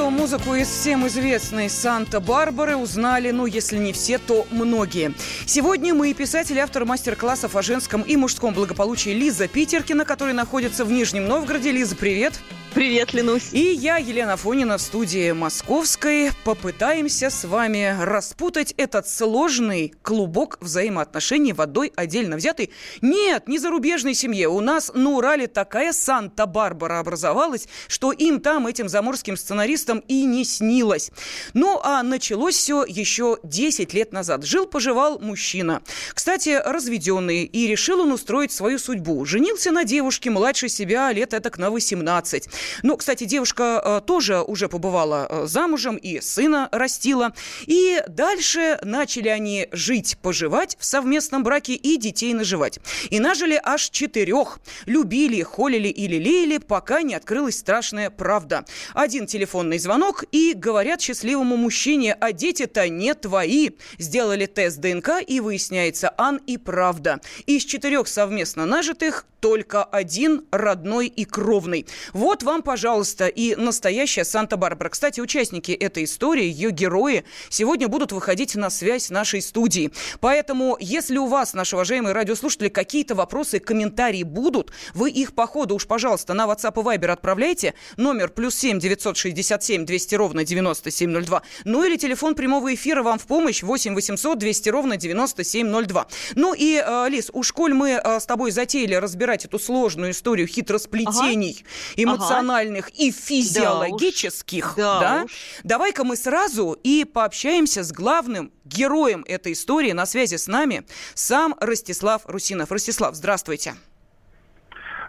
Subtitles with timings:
[0.00, 5.12] Что музыку из всем известной Санта-Барбары узнали, ну, если не все, то многие.
[5.44, 10.86] Сегодня мы и писатель, автор мастер-классов о женском и мужском благополучии Лиза Питеркина, который находится
[10.86, 11.70] в Нижнем Новгороде.
[11.70, 12.32] Лиза, привет!
[12.32, 13.48] Привет, Ленусь.
[13.52, 16.30] И я, Елена Фонина, в студии Московской.
[16.44, 22.70] Попытаемся с вами распутать этот сложный клубок взаимоотношений водой отдельно взятый.
[23.02, 24.48] Нет, не зарубежной семье.
[24.48, 30.44] У нас на Урале такая Санта-Барбара образовалась, что им там, этим заморским сценаристам, и не
[30.44, 31.10] снилось.
[31.54, 34.44] Ну, а началось все еще 10 лет назад.
[34.44, 35.82] Жил-поживал мужчина.
[36.14, 37.44] Кстати, разведенный.
[37.44, 39.24] И решил он устроить свою судьбу.
[39.24, 42.48] Женился на девушке младше себя лет этак на 18.
[42.82, 47.32] Ну, кстати, девушка э, тоже уже побывала э, замужем и сына растила.
[47.66, 52.78] И дальше начали они жить, поживать в совместном браке и детей наживать.
[53.10, 54.58] И нажили аж четырех.
[54.86, 58.64] Любили, холили и лелеяли, пока не открылась страшная правда.
[58.94, 63.70] Один телефонный звонок и говорят счастливому мужчине, а дети-то не твои.
[63.98, 67.20] Сделали тест ДНК и выясняется, Ан и правда.
[67.46, 71.86] Из четырех совместно нажитых только один родной и кровный.
[72.12, 74.88] Вот вам, пожалуйста, и настоящая Санта-Барбара.
[74.88, 79.92] Кстати, участники этой истории, ее герои, сегодня будут выходить на связь нашей студии.
[80.18, 85.76] Поэтому, если у вас, наши уважаемые радиослушатели, какие-то вопросы, комментарии будут, вы их по ходу
[85.76, 87.74] уж, пожалуйста, на WhatsApp и Viber отправляйте.
[87.96, 91.42] Номер плюс 7 967 200 ровно 9702.
[91.64, 96.06] Ну или телефон прямого эфира вам в помощь 8 800 200 ровно 9702.
[96.34, 100.48] Ну и, э, Лиз, уж коль мы э, с тобой затеяли разбирать эту сложную историю
[100.48, 102.02] хитросплетений ага.
[102.02, 102.88] эмоциональных ага.
[102.96, 105.26] и физиологических, да, да,
[105.64, 109.92] давай-ка мы сразу и пообщаемся с главным героем этой истории.
[109.92, 110.84] На связи с нами
[111.14, 112.72] сам Ростислав Русинов.
[112.72, 113.74] Ростислав, здравствуйте.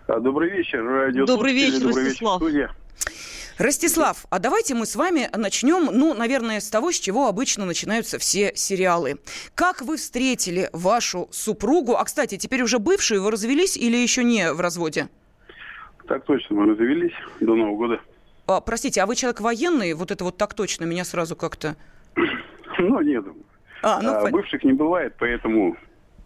[0.08, 1.26] Добрый вечер, радио.
[1.26, 2.42] Добрый вечер, Добрый Ростислав.
[2.42, 2.76] Вечер,
[3.58, 8.18] Ростислав, а давайте мы с вами начнем, ну, наверное, с того, с чего обычно начинаются
[8.18, 9.20] все сериалы.
[9.54, 11.96] Как вы встретили вашу супругу?
[11.96, 15.10] А, кстати, теперь уже бывшую, вы развелись или еще не в разводе?
[16.12, 18.02] Так точно, мы развелись до Нового года.
[18.46, 19.94] А, простите, а вы человек военный?
[19.94, 21.78] Вот это вот так точно меня сразу как-то...
[22.80, 23.24] Ну, нет.
[23.82, 25.78] А, ну, а, бывших не бывает, поэтому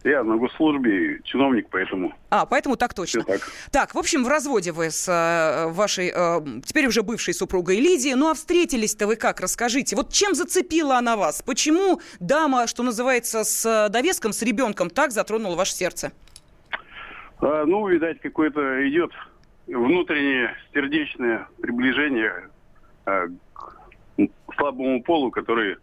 [0.04, 2.16] я на госслужбе чиновник, поэтому...
[2.32, 3.24] А, поэтому так точно.
[3.24, 3.42] так.
[3.72, 8.16] так, в общем, в разводе вы с э, вашей, э, теперь уже бывшей супругой Лидией.
[8.16, 9.40] Ну, а встретились-то вы как?
[9.40, 9.96] Расскажите.
[9.96, 11.44] Вот чем зацепила она вас?
[11.44, 16.12] Почему дама, что называется, с довеском, с ребенком так затронула ваше сердце?
[17.40, 19.12] А, ну, видать, какое-то идет
[19.68, 22.50] внутреннее сердечное приближение
[23.06, 25.78] а, к слабому полу, который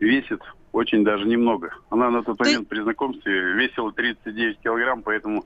[0.00, 0.40] весит
[0.74, 1.72] очень даже немного.
[1.88, 5.42] Она на тот момент при знакомстве весила 39 килограмм, поэтому...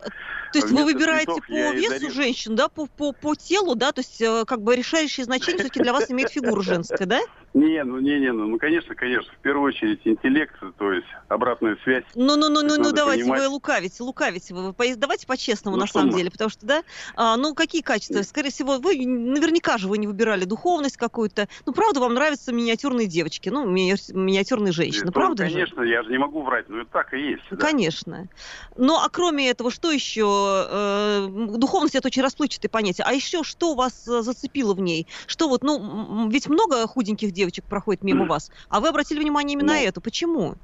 [0.53, 2.11] То есть вы выбираете по весу дарил.
[2.11, 5.83] женщин, да, по, по, по телу, да, то есть э, как бы решающее значение все-таки
[5.83, 7.21] для вас имеет фигура женская, да?
[7.55, 11.77] Не, ну не, не, ну, ну конечно, конечно, в первую очередь интеллект, то есть обратная
[11.83, 12.05] связь.
[12.15, 13.41] Ну, ну, ну, ну, ну, давайте понимать.
[13.43, 16.19] вы лукавите, лукавите вы, давайте по-честному ну, на самом мы?
[16.19, 16.83] деле, потому что, да,
[17.17, 18.23] а, ну какие качества?
[18.23, 23.07] Скорее всего, вы наверняка же вы не выбирали духовность какую-то, ну правда вам нравятся миниатюрные
[23.07, 25.89] девочки, ну ми миниатюрные женщины, правда конечно, же?
[25.89, 27.43] я же не могу врать, но это так и есть.
[27.51, 27.57] Да.
[27.57, 28.29] Конечно.
[28.77, 30.67] Ну а кроме этого, что еще?
[30.71, 33.05] Э, духовность это очень расплывчатое понятие.
[33.07, 35.07] А еще что вас э, зацепило в ней?
[35.27, 39.73] Что вот, ну, ведь много худеньких девочек проходит мимо вас, а вы обратили внимание именно
[39.73, 40.01] ну, на эту.
[40.01, 40.55] Почему?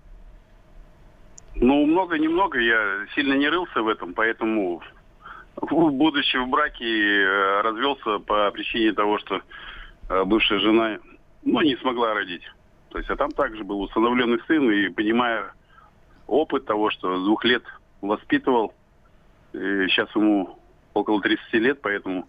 [1.56, 2.58] Ну, много-немного.
[2.58, 4.82] Я сильно не рылся в этом, поэтому,
[5.60, 9.40] будучи в браке, э, развелся по причине того, что
[10.26, 10.98] бывшая жена
[11.44, 12.42] ну, не смогла родить.
[12.94, 15.52] То есть, а там также был установленный сын, и понимая
[16.28, 17.64] опыт того, что двух лет
[18.00, 18.72] воспитывал,
[19.52, 20.58] сейчас ему
[20.94, 22.24] около 30 лет, поэтому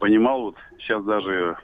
[0.00, 1.56] понимал, вот сейчас даже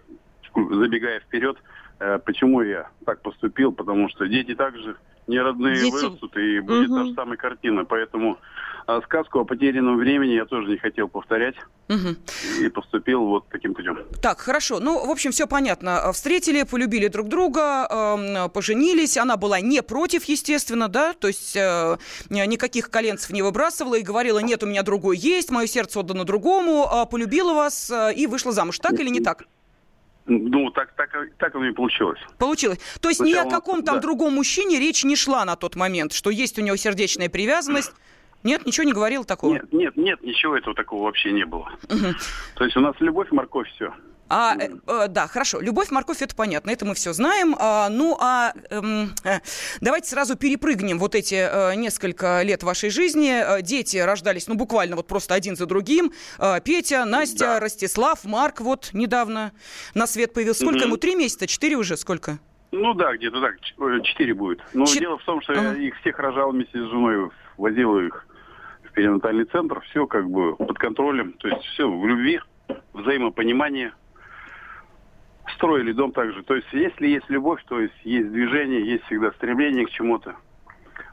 [0.54, 1.58] забегая вперед,
[2.00, 5.92] Э, почему я так поступил, потому что дети также не родные дети...
[5.92, 6.98] вырастут, и будет угу.
[6.98, 7.84] та же самая картина.
[7.84, 8.38] Поэтому
[8.86, 11.54] а, сказку о потерянном времени я тоже не хотел повторять.
[11.88, 12.64] Угу.
[12.64, 13.98] И поступил вот таким путем.
[14.20, 14.80] Так, хорошо.
[14.80, 16.12] Ну, в общем, все понятно.
[16.12, 19.16] Встретили, полюбили друг друга, э, поженились.
[19.16, 21.14] Она была не против, естественно, да?
[21.14, 21.96] То есть э,
[22.28, 26.86] никаких коленцев не выбрасывала и говорила, нет, у меня другой есть, мое сердце отдано другому,
[26.90, 28.78] э, полюбила вас э, и вышла замуж.
[28.78, 29.44] Так или не так?
[30.26, 32.18] Ну, так, так, так оно и получилось.
[32.38, 32.78] Получилось.
[33.00, 34.00] То есть Сначала ни о каком там да.
[34.00, 37.92] другом мужчине речь не шла на тот момент, что есть у него сердечная привязанность.
[38.42, 39.54] Нет, ничего не говорил такого?
[39.54, 41.70] Нет, нет, нет, ничего этого такого вообще не было.
[41.88, 42.14] Угу.
[42.56, 43.92] То есть у нас любовь, морковь, все.
[44.36, 45.60] А, э, э, да, хорошо.
[45.60, 47.54] Любовь, морковь, это понятно, это мы все знаем.
[47.56, 49.38] А, ну, а эм, э,
[49.80, 53.30] давайте сразу перепрыгнем вот эти э, несколько лет вашей жизни.
[53.30, 56.10] Э, дети рождались, ну, буквально вот просто один за другим.
[56.40, 57.60] Э, Петя, Настя, да.
[57.60, 59.52] Ростислав, Марк вот недавно
[59.94, 60.62] на свет появился.
[60.62, 60.86] Сколько угу.
[60.86, 60.96] ему?
[60.96, 61.46] Три месяца?
[61.46, 61.96] Четыре уже?
[61.96, 62.40] Сколько?
[62.72, 64.60] Ну да, где-то так, э, четыре будет.
[64.72, 64.98] Но Чет...
[64.98, 65.74] дело в том, что ага.
[65.74, 68.26] я их всех рожал вместе с женой, возил их
[68.82, 72.40] в перинатальный центр, все как бы под контролем, то есть все в любви,
[72.94, 73.92] взаимопонимание–
[75.56, 76.42] строили дом также.
[76.42, 80.36] То есть, если есть любовь, то есть есть движение, есть всегда стремление к чему-то.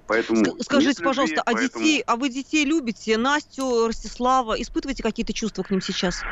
[0.07, 1.83] Поэтому Скажите, пожалуйста, а поэтому...
[1.83, 3.17] детей, а вы детей любите?
[3.17, 6.23] Настю, Ростислава, испытываете какие-то чувства к ним сейчас?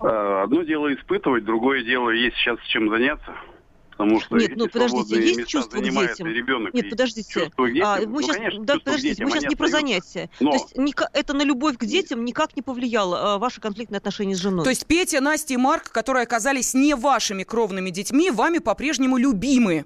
[0.00, 3.32] А, одно дело испытывать, другое дело есть сейчас чем заняться.
[4.02, 6.26] Потому что Нет, ну подождите, есть чувство к детям?
[6.26, 7.50] Ребенок Нет, подождите.
[7.50, 10.30] К детям, а, мы ну, сейчас, конечно, да, подождите, детям, мы сейчас не про занятия.
[10.40, 10.50] Но...
[10.50, 14.34] То есть ни, это на любовь к детям никак не повлияло, а, ваши конфликтные отношения
[14.34, 14.64] с женой?
[14.64, 19.84] То есть Петя, Настя и Марк, которые оказались не вашими кровными детьми, вами по-прежнему любимы?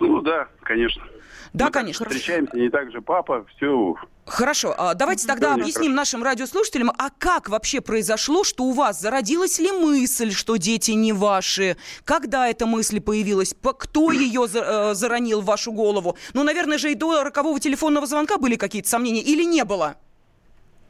[0.00, 1.04] Ну да, конечно.
[1.52, 2.06] Да, Мы конечно.
[2.06, 3.94] Встречаемся не так же, папа, все.
[4.24, 9.00] Хорошо, а давайте тогда да, объясним нашим радиослушателям, а как вообще произошло, что у вас
[9.00, 11.76] зародилась ли мысль, что дети не ваши?
[12.04, 13.54] Когда эта мысль появилась?
[13.62, 16.16] Кто ее э, заронил в вашу голову?
[16.32, 19.96] Ну, наверное же и до рокового телефонного звонка были какие-то сомнения или не было?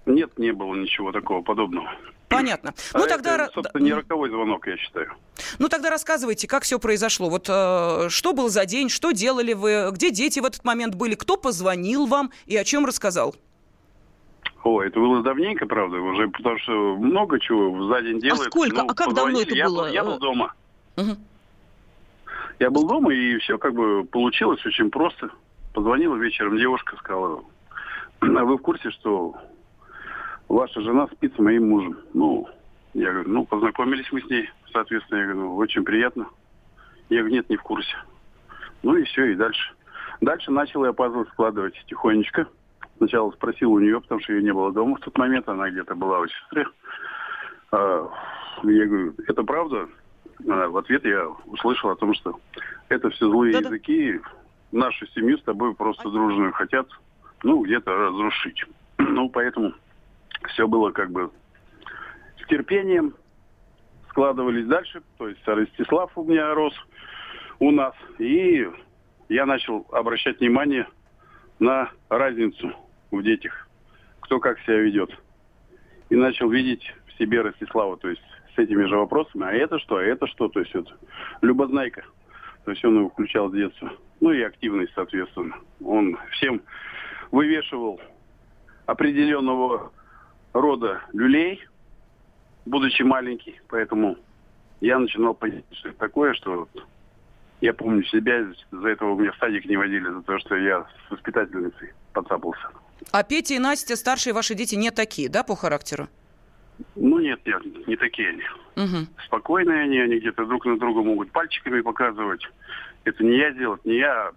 [0.06, 1.90] Нет, не было ничего такого подобного.
[2.32, 2.74] Понятно.
[2.92, 3.34] А ну, тогда...
[3.34, 5.12] Это, собственно, не роковой звонок, я считаю.
[5.58, 7.28] Ну, тогда рассказывайте, как все произошло.
[7.28, 11.14] Вот э, что был за день, что делали вы, где дети в этот момент были,
[11.14, 13.34] кто позвонил вам и о чем рассказал?
[14.64, 18.46] О, это было давненько, правда, уже, потому что много чего за день делают.
[18.46, 18.76] А сколько?
[18.76, 19.82] Ну, а как давно это я было?
[19.82, 20.54] Был, я был дома.
[20.96, 21.16] Угу.
[22.60, 25.30] Я был дома, и все как бы получилось очень просто.
[25.72, 27.42] Позвонила вечером девушка, сказала,
[28.20, 29.34] а вы в курсе, что
[30.52, 31.98] ваша жена спит с моим мужем.
[32.12, 32.46] Ну,
[32.94, 36.28] я говорю, ну, познакомились мы с ней, соответственно, я говорю, ну, очень приятно.
[37.08, 37.96] Я говорю, нет, не в курсе.
[38.82, 39.72] Ну и все, и дальше.
[40.20, 42.46] Дальше начал я пазл складывать тихонечко.
[42.98, 45.94] Сначала спросил у нее, потому что ее не было дома в тот момент, она где-то
[45.94, 46.66] была у сестры.
[47.72, 48.08] А,
[48.62, 49.88] я говорю, это правда?
[50.48, 52.38] А, в ответ я услышал о том, что
[52.88, 53.68] это все злые Да-да.
[53.68, 54.20] языки,
[54.70, 56.86] нашу семью с тобой просто дружную хотят,
[57.42, 58.64] ну, где-то разрушить.
[58.98, 59.74] Ну, поэтому
[60.48, 61.30] все было как бы
[62.42, 63.14] с терпением,
[64.10, 65.02] складывались дальше.
[65.18, 66.74] То есть Ростислав у меня рос
[67.58, 67.94] у нас.
[68.18, 68.68] И
[69.28, 70.86] я начал обращать внимание
[71.58, 72.72] на разницу
[73.10, 73.68] в детях,
[74.20, 75.10] кто как себя ведет.
[76.10, 78.22] И начал видеть в себе Ростислава, то есть
[78.54, 80.92] с этими же вопросами, а это что, а это что, то есть вот
[81.40, 82.04] любознайка.
[82.64, 83.92] То есть он его включал с детства.
[84.20, 85.56] Ну и активность, соответственно.
[85.82, 86.62] Он всем
[87.30, 88.00] вывешивал
[88.86, 89.92] определенного
[90.52, 91.60] рода люлей,
[92.66, 94.16] будучи маленький, поэтому
[94.80, 96.68] я начинал понимать, что это такое, что
[97.60, 101.10] я помню себя, за этого меня в садик не водили, за то, что я с
[101.10, 102.68] воспитательницей подцапался.
[103.12, 106.08] А Петя и Настя, старшие ваши дети, не такие, да, по характеру?
[106.96, 108.42] Ну нет, нет, не такие они.
[108.76, 109.06] Угу.
[109.26, 112.42] Спокойные они, они где-то друг на друга могут пальчиками показывать.
[113.04, 114.32] Это не я делать, не я.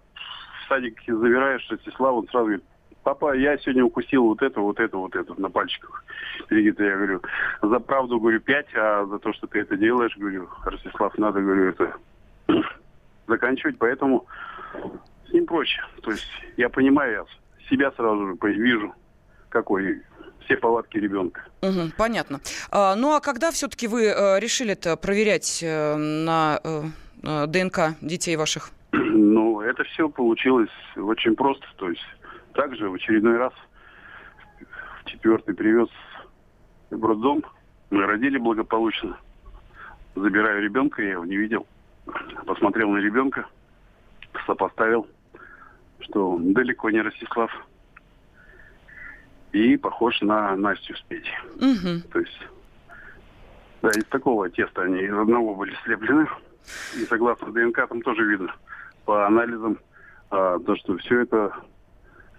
[0.64, 2.64] В садике забираешь Ростислав, он сразу говорит,
[3.06, 6.04] папа, я сегодня укусил вот это, вот это, вот это на пальчиках.
[6.48, 7.22] Перед я говорю,
[7.62, 11.68] за правду, говорю, пять, а за то, что ты это делаешь, говорю, Ростислав, надо, говорю,
[11.68, 11.92] это
[13.28, 14.26] заканчивать, поэтому
[15.28, 15.80] с ним проще.
[16.02, 18.92] То есть я понимаю, я себя сразу же вижу,
[19.50, 20.02] какой
[20.44, 21.42] все повадки ребенка.
[21.62, 22.40] Угу, понятно.
[22.72, 26.60] А, ну а когда все-таки вы а, решили это проверять а, на
[27.22, 28.70] а, ДНК детей ваших?
[29.18, 31.66] Ну, это все получилось очень просто.
[31.76, 32.04] То есть
[32.56, 33.52] также в очередной раз
[35.02, 35.88] в четвертый привез
[36.90, 37.44] в роддом.
[37.90, 39.18] Мы родили благополучно.
[40.14, 41.66] Забираю ребенка, я его не видел.
[42.46, 43.46] Посмотрел на ребенка,
[44.46, 45.06] сопоставил,
[46.00, 47.50] что он далеко не Ростислав.
[49.52, 51.34] И похож на Настю с Петей.
[51.56, 52.08] Угу.
[52.12, 52.48] То есть,
[53.82, 56.26] да, из такого теста они из одного были слеплены.
[56.96, 58.54] И согласно ДНК там тоже видно
[59.04, 59.78] по анализам,
[60.30, 61.52] а, то, что все это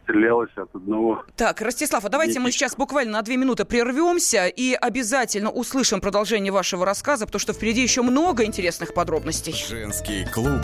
[0.08, 1.24] стрелялось от одного.
[1.36, 6.52] Так, Ростислав, а давайте мы сейчас буквально на две минуты прервемся и обязательно услышим продолжение
[6.52, 9.54] вашего рассказа, потому что впереди еще много интересных подробностей.
[9.54, 10.62] Женский клуб.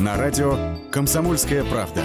[0.00, 0.56] На радио
[0.90, 2.02] «Комсомольская правда».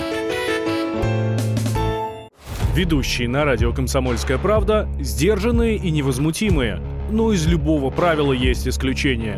[2.74, 6.82] Ведущие на радио «Комсомольская правда» сдержанные и невозмутимые–
[7.12, 9.38] но из любого правила есть исключение.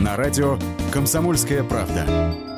[0.00, 0.58] на радио
[0.92, 2.48] «Комсомольская правда».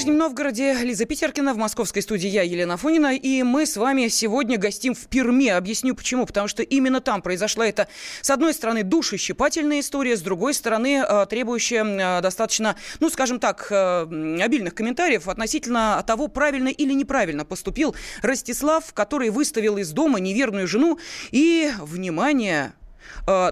[0.00, 4.56] Нижнем Новгороде Лиза Питеркина, в московской студии я, Елена Фонина, и мы с вами сегодня
[4.56, 5.48] гостим в Перми.
[5.48, 6.24] Объясню почему.
[6.24, 7.86] Потому что именно там произошла эта,
[8.22, 13.66] с одной стороны, душещипательная история, с другой стороны, э, требующая э, достаточно, ну, скажем так,
[13.70, 20.66] э, обильных комментариев относительно того, правильно или неправильно поступил Ростислав, который выставил из дома неверную
[20.66, 20.98] жену
[21.30, 22.72] и, внимание,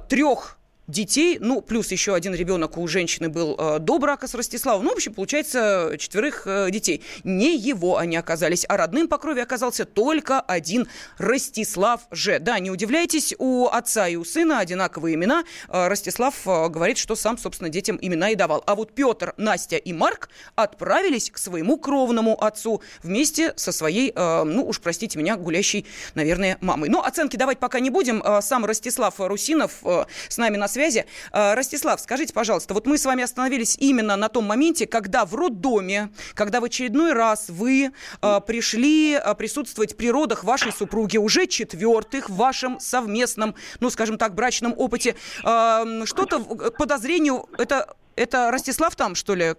[0.08, 0.57] трех
[0.88, 4.84] детей, ну, плюс еще один ребенок у женщины был э, до брака с Ростиславом.
[4.84, 7.02] Ну, в общем, получается, четверых э, детей.
[7.24, 12.38] Не его они оказались, а родным по крови оказался только один Ростислав же.
[12.38, 15.44] Да, не удивляйтесь, у отца и у сына одинаковые имена.
[15.68, 18.64] Э, Ростислав э, говорит, что сам, собственно, детям имена и давал.
[18.66, 24.66] А вот Петр, Настя и Марк отправились к своему кровному отцу вместе со своей, ну,
[24.66, 26.88] уж простите меня, гулящей, наверное, мамой.
[26.88, 28.22] Но оценки давать пока не будем.
[28.40, 29.82] Сам Ростислав Русинов
[30.28, 31.06] с нами на связи связи.
[31.32, 35.34] А, Ростислав, скажите, пожалуйста, вот мы с вами остановились именно на том моменте, когда в
[35.34, 41.46] роддоме, когда в очередной раз вы а, пришли а, присутствовать при родах вашей супруги, уже
[41.48, 46.40] четвертых в вашем совместном, ну, скажем так, брачном опыте, что-то
[46.78, 49.54] подозрению, это, это Ростислав там, что ли,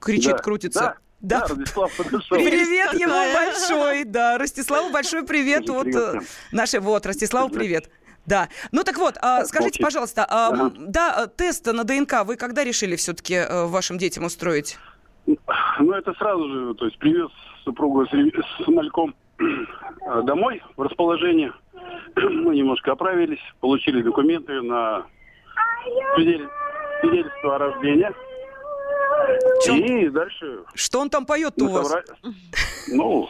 [0.00, 0.80] кричит, да, крутится?
[0.80, 0.96] Да.
[1.20, 1.40] Да.
[1.40, 2.38] да, Ростислав подошел.
[2.38, 5.68] Привет ему большой, да, Ростиславу большой привет.
[5.68, 7.90] Вот э, наши, вот, Ростиславу привет.
[8.26, 8.48] Да.
[8.72, 10.72] Ну так вот, а, скажите, пожалуйста, а, ага.
[10.78, 14.78] да, тест на ДНК вы когда решили все-таки а, вашим детям устроить?
[15.26, 17.30] Ну, это сразу же, то есть привез
[17.64, 21.52] супругу с, с мальком э, домой в расположение.
[22.16, 25.04] Мы немножко оправились, получили документы на
[26.16, 28.10] свидетельство о рождении.
[29.64, 29.76] Чем?
[29.76, 30.60] И дальше...
[30.74, 31.94] Что он там поет у вас?
[32.88, 33.28] Ну,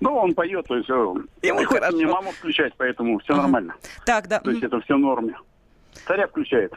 [0.00, 1.96] ну, он поет, то есть э, Ему хорошо.
[1.96, 3.42] мне маму включать, поэтому все ага.
[3.42, 3.74] нормально.
[4.04, 4.40] Так, да.
[4.40, 5.36] То есть это все в норме.
[6.06, 6.72] Царя включает.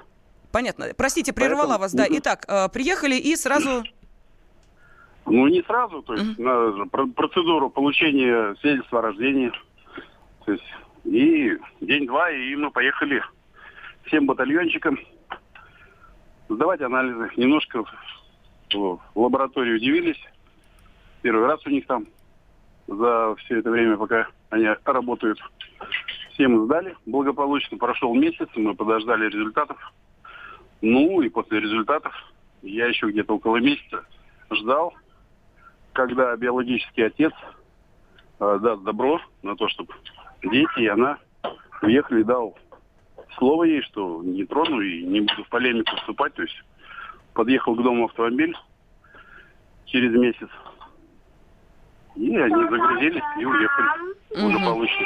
[0.52, 0.88] Понятно.
[0.98, 1.80] Простите, прервала Поэтому...
[1.80, 2.06] вас, да.
[2.10, 3.84] Итак, э, приехали и сразу...
[5.26, 9.52] Ну, не сразу, то есть на процедуру получения свидетельства о рождении.
[10.46, 10.64] То есть
[11.04, 13.24] и день-два, и мы поехали
[14.06, 15.00] всем батальончикам
[16.50, 17.30] сдавать анализы.
[17.38, 17.84] Немножко
[18.74, 20.20] в лаборатории удивились.
[21.22, 22.08] Первый раз у них там
[22.88, 25.40] за все это время, пока они работают.
[26.34, 27.78] Всем сдали благополучно.
[27.78, 29.78] Прошел месяц, мы подождали результатов.
[30.82, 32.14] Ну и после результатов
[32.62, 34.06] я еще где-то около месяца
[34.52, 34.94] ждал,
[35.94, 37.34] когда биологический отец
[38.40, 39.94] э, даст добро на то, чтобы
[40.44, 41.18] дети и она
[41.82, 42.58] уехали, дал
[43.38, 46.34] слово ей, что не трону и не буду в полемику вступать.
[46.34, 46.64] То есть
[47.34, 48.56] подъехал к дому автомобиль
[49.86, 50.50] через месяц.
[52.16, 55.06] И они загрузились и уехали уже получше.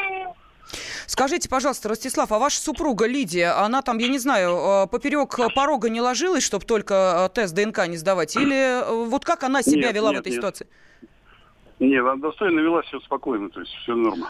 [1.08, 5.90] Скажите, пожалуйста, Ростислав, а ваша супруга Лидия, она там, я не знаю, э, поперек порога
[5.90, 8.36] не ложилась, чтобы только э, тест ДНК не сдавать?
[8.36, 10.38] Или э, вот как она себя нет, вела нет, в этой нет.
[10.38, 10.68] ситуации?
[11.80, 14.30] Нет, она достойно вела, все спокойно, то есть все нормально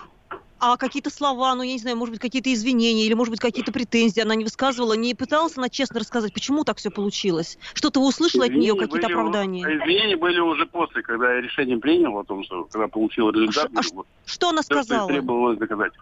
[0.59, 3.71] а какие-то слова, ну, я не знаю, может быть, какие-то извинения или, может быть, какие-то
[3.71, 7.57] претензии она не высказывала, не пыталась она честно рассказать, почему так все получилось?
[7.73, 9.63] Что-то вы услышали извинения от нее, какие-то оправдания?
[9.63, 13.69] Извинения были уже после, когда я решение принял о том, что когда получил результат.
[13.75, 15.07] А вот, что она сказала?
[15.07, 15.93] требовалось доказать.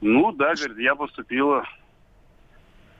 [0.00, 1.64] Ну, да, говорит, я поступила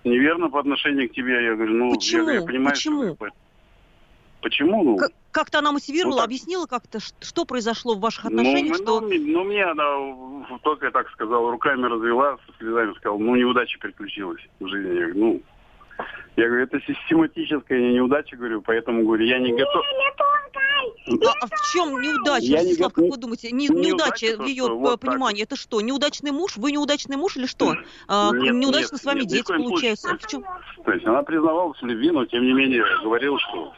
[0.05, 1.45] неверно по отношению к тебе.
[1.45, 2.29] Я говорю, ну, Почему?
[2.29, 3.15] Я, я понимаю, Почему?
[3.15, 3.29] Что,
[4.43, 4.83] Почему?
[4.85, 6.27] Ну, как, как-то она мотивировала, ну, так.
[6.27, 8.79] объяснила как-то, что произошло в ваших ну, отношениях?
[8.79, 9.01] Ну, что...
[9.01, 14.41] ну, ну, мне она только так сказала, руками развела, со слезами сказала, ну, неудача приключилась
[14.59, 14.95] в жизни.
[14.95, 15.43] Я говорю, ну,
[16.37, 19.85] я говорю, это систематическая неудача, говорю, поэтому, говорю, я не готов...
[21.07, 23.03] А, а в чем неудача, я Ростислав, не...
[23.03, 23.51] как вы думаете?
[23.51, 25.81] Не, неудача, неудача в ее вот понимании, это что?
[25.81, 26.57] Неудачный муж?
[26.57, 27.75] Вы неудачный муж или что?
[28.09, 30.17] А, нет, неудачно нет, с вами нет, дети получаются?
[30.17, 30.45] В чем?
[30.85, 33.75] То есть она признавалась в любви, но тем не менее говорила, что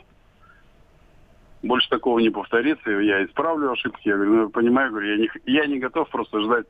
[1.62, 4.09] больше такого не повторится, я исправлю ошибки.
[4.09, 6.66] Я говорю, ну, понимаю, говорю, я не, я не готов просто ждать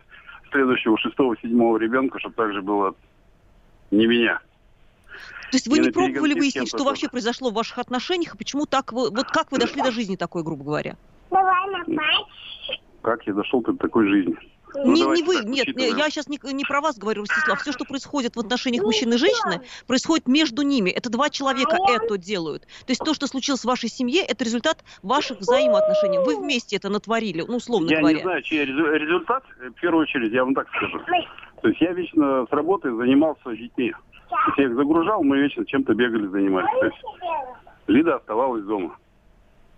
[0.50, 2.94] следующего шестого, седьмого ребенка, чтобы так же было
[3.90, 4.40] не меня.
[5.50, 8.66] То есть вы не, не пробовали выяснить, что вообще произошло в ваших отношениях, и почему
[8.66, 10.96] так вы, вот как вы дошли до жизни такой, грубо говоря?
[13.02, 14.36] как я дошел до такой жизни.
[14.74, 15.96] Ну, не, не вы, нет, учитываем.
[15.96, 17.60] я сейчас не, не про вас говорю, Ростислав.
[17.60, 20.90] Все, что происходит в отношениях мужчины и женщины, происходит между ними.
[20.90, 22.62] Это два человека это делают.
[22.62, 26.18] То есть то, что случилось в вашей семье, это результат ваших взаимоотношений.
[26.18, 28.18] Вы вместе это натворили, ну, условно я говоря.
[28.18, 31.00] Я не знаю, чей результат, в первую очередь, я вам так скажу.
[31.62, 33.92] То есть я вечно с работы занимался детьми.
[34.56, 36.70] Я их загружал, мы вечно чем-то бегали, занимались.
[36.80, 36.98] То есть
[37.86, 38.96] Лида оставалась дома.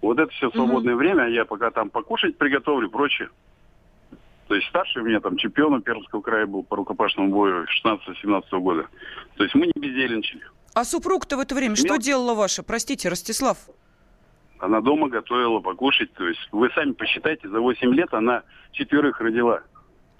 [0.01, 1.01] Вот это все свободное угу.
[1.01, 3.31] время, я пока там покушать приготовлю, прочее.
[4.49, 8.87] То есть старший у меня там чемпион Пермского края был по рукопашному бою 16-17 года.
[9.37, 10.43] То есть мы не бездельничали.
[10.75, 11.77] А супруг-то в это время Мел...
[11.77, 12.63] что делала ваша?
[12.63, 13.59] Простите, Ростислав.
[14.59, 16.13] Она дома готовила покушать.
[16.15, 19.63] То есть вы сами посчитайте, за 8 лет она четверых родила.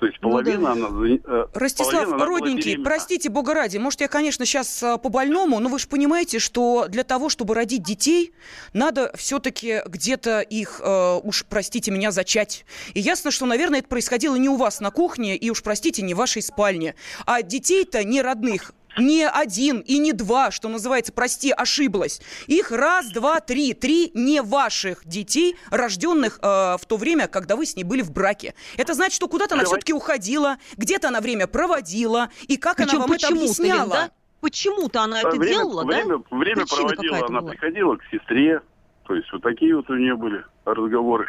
[0.05, 0.97] То есть половина ну, да.
[0.99, 1.19] она...
[1.25, 5.79] Э, Ростислав, половина родненький, простите, бога ради, может, я, конечно, сейчас э, по-больному, но вы
[5.79, 8.35] же понимаете, что для того, чтобы родить детей,
[8.75, 12.67] надо все-таки где-то их, э, уж простите меня, зачать.
[12.93, 16.13] И ясно, что, наверное, это происходило не у вас на кухне, и уж, простите, не
[16.13, 16.97] в вашей спальне.
[17.25, 22.21] А детей-то не родных не один и не два, что называется, прости, ошиблась.
[22.47, 23.75] Их раз, два, три.
[23.75, 28.13] Три не ваших детей, рожденных э, в то время, когда вы с ней были в
[28.13, 28.55] браке.
[28.77, 33.01] Это значит, что куда-то она все-таки уходила, где-то она время проводила, и как Причем она
[33.01, 33.91] вам это объясняла?
[33.91, 34.11] Да?
[34.41, 36.37] Почему-то она это время, делала, время, да?
[36.37, 37.51] Время Причина проводила, она была.
[37.53, 38.61] приходила к сестре,
[39.05, 41.27] то есть вот такие вот у нее были разговоры.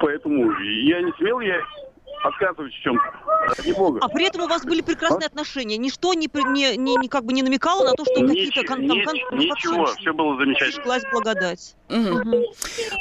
[0.00, 1.60] Поэтому я не смел я
[2.24, 3.24] отказывать в чем-то.
[3.76, 4.00] Бога.
[4.02, 5.28] А при этом у вас были прекрасные а?
[5.28, 5.76] отношения.
[5.76, 9.04] Ничто не, не, не, не, как бы не намекало на то, что какие-то кон, там,
[9.04, 10.82] кон, Ничего, все было замечательно.
[10.82, 11.76] Сглась благодать.
[11.90, 12.44] Угу.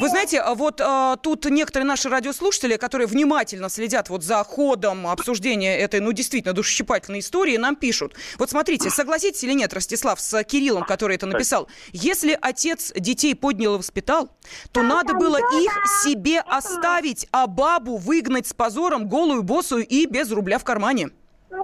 [0.02, 5.08] Вы знаете, а вот а, тут некоторые наши радиослушатели, которые внимательно следят вот за ходом
[5.08, 8.14] обсуждения этой, ну, действительно, душесчипательной истории, нам пишут.
[8.38, 11.70] Вот смотрите, согласитесь или нет, Ростислав, с Кириллом, который это написал.
[11.94, 14.30] Если отец детей поднял и воспитал,
[14.72, 15.72] то надо было их
[16.04, 21.10] себе оставить, а бабу выгнать с позором голую, босую и без рубля в кармане.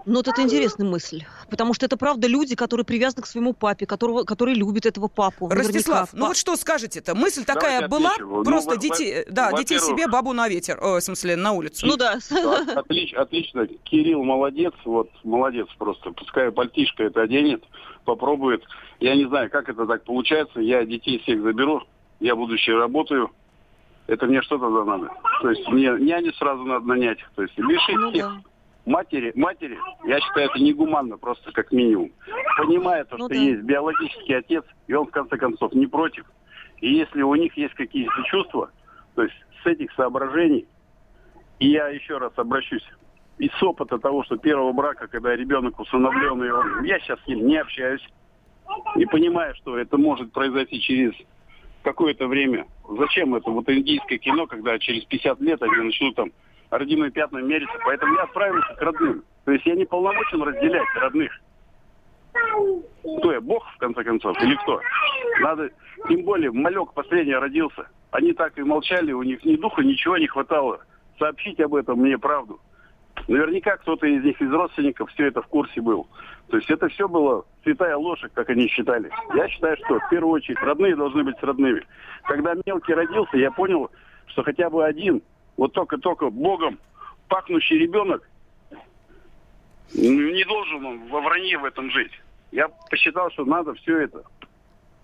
[0.05, 1.23] Ну, вот это интересная мысль.
[1.49, 5.49] Потому что это, правда, люди, которые привязаны к своему папе, которого, которые любят этого папу.
[5.49, 7.15] Ростислав, ну вот что скажете-то?
[7.15, 8.43] Мысль такая Давайте была, отвечу.
[8.43, 11.87] просто ну, детей, да, детей себе, бабу на ветер, о, в смысле, на улицу.
[11.87, 12.19] Ну да.
[12.75, 13.65] Отлично, отлично.
[13.83, 16.11] Кирилл молодец, вот молодец просто.
[16.11, 17.63] Пускай пальтишко это оденет,
[18.05, 18.61] попробует.
[18.99, 20.59] Я не знаю, как это так получается.
[20.59, 21.81] Я детей всех заберу,
[22.19, 23.31] я будущее работаю.
[24.09, 25.09] Это мне что-то надо.
[25.41, 27.19] То есть мне няню сразу надо нанять.
[27.35, 28.27] То есть лишить ну, всех.
[28.27, 28.49] Да
[28.89, 32.11] матери, матери, я считаю, это негуманно просто как минимум.
[32.57, 33.39] Понимая то, ну, что да.
[33.39, 36.25] есть биологический отец, и он в конце концов не против.
[36.81, 38.71] И если у них есть какие-то чувства,
[39.15, 40.65] то есть с этих соображений,
[41.59, 42.85] и я еще раз обращусь,
[43.37, 47.57] из опыта того, что первого брака, когда ребенок усыновленный, он, я сейчас с ним не
[47.57, 48.05] общаюсь,
[48.95, 51.13] и понимаю, что это может произойти через
[51.83, 52.67] какое-то время.
[52.87, 56.31] Зачем это вот индийское кино, когда через 50 лет они начнут там
[56.69, 57.77] родимые пятна мериться.
[57.85, 59.23] Поэтому я отправился к родным.
[59.45, 61.31] То есть я не полномочен разделять родных.
[62.31, 64.81] Кто я, Бог, в конце концов, или кто?
[65.41, 65.71] Надо,
[66.07, 67.87] тем более, малек последний родился.
[68.11, 70.81] Они так и молчали, у них ни духа, ничего не хватало.
[71.17, 72.59] Сообщить об этом мне правду.
[73.29, 76.07] Наверняка кто-то из них, из родственников, все это в курсе был.
[76.47, 79.11] То есть это все было святая ложь, как они считали.
[79.35, 81.85] Я считаю, что в первую очередь родные должны быть с родными.
[82.23, 83.91] Когда мелкий родился, я понял,
[84.25, 85.21] что хотя бы один
[85.57, 86.79] вот только-только Богом
[87.27, 88.27] пахнущий ребенок
[89.93, 92.11] не должен он во вранье в этом жить.
[92.51, 94.23] Я посчитал, что надо все это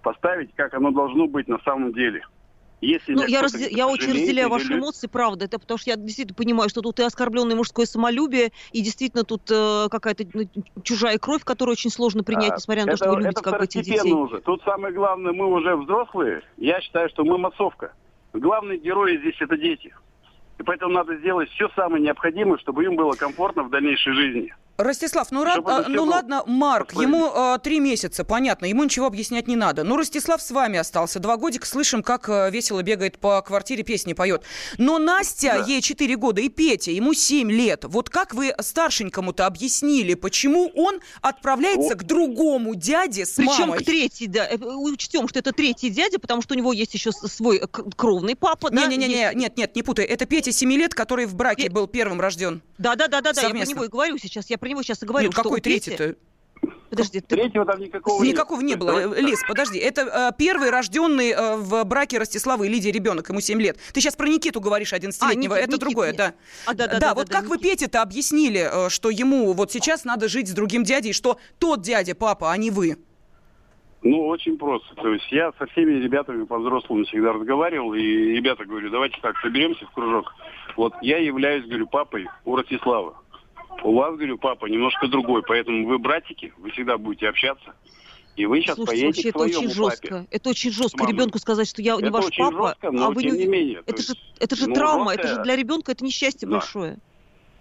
[0.02, 2.24] поставить, как оно должно быть на самом деле.
[2.82, 4.80] Если ну, я, раз, я очень разделяю ваши или...
[4.80, 5.46] эмоции, правда.
[5.46, 9.50] Это потому что я действительно понимаю, что тут и оскорбленное мужское самолюбие, и действительно тут
[9.50, 10.44] э, какая-то ну,
[10.84, 13.58] чужая кровь, которую очень сложно принять, а, несмотря на это, то, что вы любите как
[13.58, 14.12] бы этих детей.
[14.12, 14.42] Уже.
[14.42, 16.42] Тут самое главное, мы уже взрослые.
[16.58, 17.94] Я считаю, что мы массовка.
[18.34, 19.94] Главные герои здесь это дети.
[20.58, 24.54] И поэтому надо сделать все самое необходимое, чтобы им было комфортно в дальнейшей жизни.
[24.78, 29.48] Ростислав, ну, рад, а, ну ладно, Марк, ему а, три месяца, понятно, ему ничего объяснять
[29.48, 29.86] не надо.
[29.86, 34.12] Ну, Ростислав с вами остался два годика, слышим, как а, весело бегает по квартире, песни
[34.12, 34.44] поет.
[34.78, 35.65] Но Настя, да.
[35.65, 37.86] ей четыре года, и Петя, ему семь лет.
[37.86, 41.96] Вот как вы старшенькому-то объяснили, почему он отправляется О.
[41.96, 43.80] к другому дяде с Причем мамой?
[43.80, 44.46] к третий, да.
[44.46, 48.36] Э, учтем, что это третий дядя, потому что у него есть еще свой э, кровный
[48.36, 48.68] папа.
[48.74, 49.36] Не-не-не, есть...
[49.36, 50.04] нет, нет, не путай.
[50.04, 52.62] Это Петя семи лет, который в браке был первым рожден.
[52.78, 54.50] Да-да-да, да, я про него и говорю сейчас.
[54.50, 55.28] Я про него сейчас и говорю.
[55.28, 56.16] Ну, какой третий-то?
[56.90, 57.36] Подожди, ты...
[57.36, 59.16] Третьего там никакого Никакого не было.
[59.16, 59.78] Лес, подожди.
[59.80, 63.78] Это э, первый рожденный э, в браке Ростиславы и Лидии ребенок, ему 7 лет.
[63.94, 65.56] Ты сейчас про Никиту говоришь, 11-летнего.
[65.56, 66.18] А, это Никит, другое, нет.
[66.18, 66.34] да.
[66.66, 69.54] А, да, да, да, да, вот да, как да, вы Пете-то объяснили, э, что ему
[69.54, 72.98] вот сейчас надо жить с другим дядей, что тот дядя, папа, а не вы?
[74.06, 74.94] Ну, очень просто.
[74.94, 79.84] То есть я со всеми ребятами по-взрослому всегда разговаривал, и ребята говорю, давайте так, соберемся
[79.88, 80.32] в кружок.
[80.78, 83.15] Вот я являюсь, говорю, папой у Ростислава.
[83.82, 87.74] У вас, говорю, папа немножко другой, поэтому вы братики, вы всегда будете общаться.
[88.36, 90.08] И вы сейчас Слушайте, поедете это очень жестко.
[90.08, 90.28] папе.
[90.30, 91.08] Это очень жестко.
[91.08, 93.82] Ребенку сказать, что я не ваш очень папа, жестко, но а вы тем не менее.
[93.88, 96.58] Это то же, это же ну, травма, жесткое- это же для ребенка это несчастье Да.
[96.58, 96.98] большое.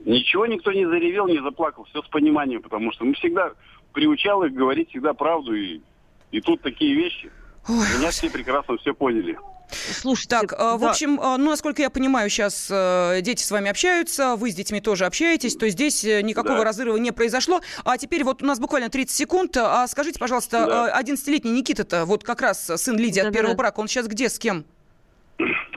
[0.00, 3.52] Ничего никто не заревел, не заплакал, все с пониманием, потому что мы всегда
[3.94, 5.80] приучал их говорить всегда правду, и,
[6.34, 7.30] и тут такие вещи.
[7.68, 9.38] Ой, Меня все прекрасно все поняли.
[9.70, 10.90] Слушайте, Так, э, в да.
[10.90, 14.80] общем, э, ну, насколько я понимаю, сейчас э, дети с вами общаются, вы с детьми
[14.80, 16.64] тоже общаетесь, то есть здесь никакого Да.
[16.64, 17.60] разрыва не произошло.
[17.84, 19.56] А теперь вот у нас буквально 30 секунд.
[19.56, 20.88] А скажите, пожалуйста, Да.
[20.88, 23.32] э, 11-летний Никита-то, вот как раз сын Лидии от Да-да-да.
[23.38, 24.64] первого брака, он сейчас где, с кем?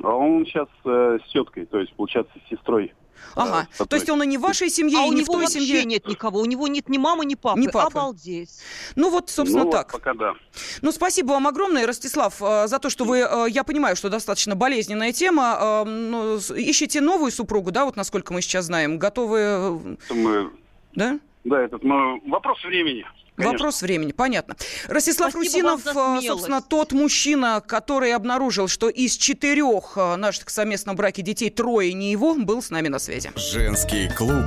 [0.03, 2.93] А он сейчас э, с теткой, то есть, получается, с сестрой.
[3.35, 3.87] Ага, одной.
[3.87, 5.41] то есть он и не в вашей семье, а и у не в него той
[5.43, 5.83] вообще семье.
[5.85, 6.39] нет никого.
[6.39, 7.59] У него нет ни мамы, ни папы.
[7.59, 7.97] Ни папы.
[7.97, 8.49] Обалдеть.
[8.95, 9.91] Ну вот, собственно, ну, вот так.
[9.91, 10.33] пока да.
[10.81, 14.55] Ну, спасибо вам огромное, Ростислав, э, за то, что вы, э, я понимаю, что достаточно
[14.55, 19.37] болезненная тема, э, но с- ищете новую супругу, да, вот насколько мы сейчас знаем, готовы,
[19.39, 20.51] Это мы-
[20.95, 21.19] да?
[21.43, 23.05] да, этот ну, вопрос времени.
[23.37, 23.53] Конечно.
[23.53, 24.55] Вопрос времени, понятно.
[24.87, 30.95] Ростислав Спасибо Русинов, э, собственно, тот мужчина, который обнаружил, что из четырех э, наших совместном
[30.95, 33.31] браке детей трое не его, был с нами на связи.
[33.35, 34.45] Женский клуб.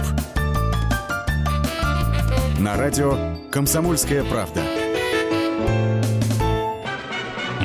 [2.59, 4.63] На радио «Комсомольская правда».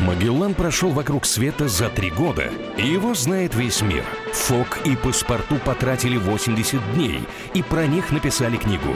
[0.06, 4.06] Магеллан прошел вокруг света за три года, и его знает весь мир.
[4.32, 7.22] Фок и паспорту потратили 80 дней,
[7.54, 8.96] и про них написали книгу.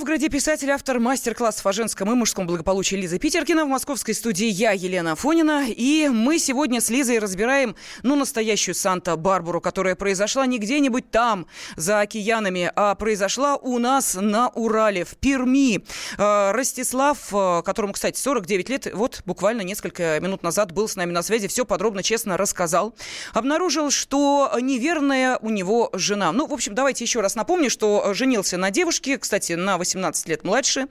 [0.00, 3.66] Новгороде писатель, автор мастер-классов о женском и мужском благополучии Лиза Питеркина.
[3.66, 5.66] В московской студии я, Елена Афонина.
[5.68, 12.00] И мы сегодня с Лизой разбираем, ну, настоящую Санта-Барбару, которая произошла не где-нибудь там, за
[12.00, 15.84] океанами, а произошла у нас на Урале, в Перми.
[16.16, 21.12] Э, Ростислав, э, которому, кстати, 49 лет, вот буквально несколько минут назад был с нами
[21.12, 22.94] на связи, все подробно, честно рассказал.
[23.34, 26.32] Обнаружил, что неверная у него жена.
[26.32, 29.89] Ну, в общем, давайте еще раз напомню, что женился на девушке, кстати, на 18
[30.26, 30.88] лет младше.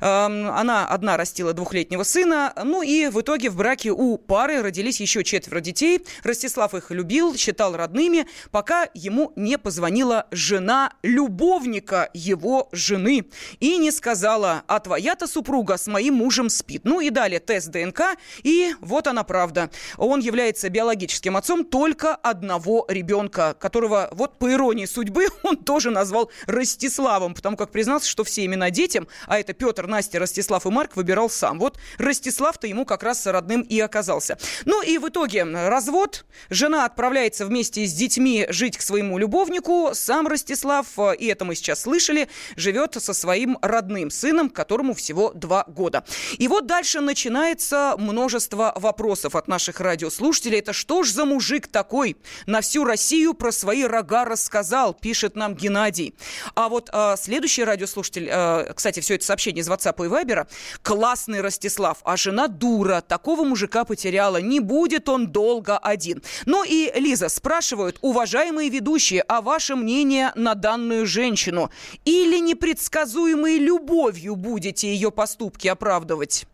[0.00, 2.52] Эм, Она одна растила двухлетнего сына.
[2.64, 6.04] Ну и в итоге в браке у пары родились еще четверо детей.
[6.22, 13.26] Ростислав их любил, считал родными, пока ему не позвонила жена любовника его жены
[13.60, 16.82] и не сказала, а твоя-то супруга с моим мужем спит.
[16.84, 19.70] Ну и далее тест ДНК, и вот она правда.
[19.96, 26.30] Он является биологическим отцом только одного ребенка, которого, вот по иронии судьбы, он тоже назвал
[26.46, 30.96] Ростиславом, потому как признался, что все имена детям, а это Петр, Настя, Ростислав и Марк,
[30.96, 31.58] выбирал сам.
[31.58, 34.38] Вот Ростислав-то ему как раз родным и оказался.
[34.64, 36.24] Ну и в итоге развод.
[36.50, 39.90] Жена отправляется вместе с детьми жить к своему любовнику.
[39.92, 40.86] Сам Ростислав,
[41.18, 46.04] и это мы сейчас слышали, живет со своим родным сыном, которому всего два года.
[46.38, 50.58] И вот дальше начинается множество вопросов от наших радиослушателей.
[50.58, 52.16] Это что ж за мужик такой?
[52.46, 56.14] На всю Россию про свои рога рассказал, пишет нам Геннадий.
[56.54, 60.46] А вот э, следующий радиослушатель, э, кстати, все это сообщение из WhatsApp и Viber,
[60.82, 66.22] классный Ростислав, а жена дура, такого мужика потеряла, не будет он долго один.
[66.46, 71.70] Ну и, Лиза, спрашивают, уважаемые ведущие, а ваше мнение на данную женщину?
[72.04, 76.46] Или непредсказуемой любовью будете ее поступки оправдывать?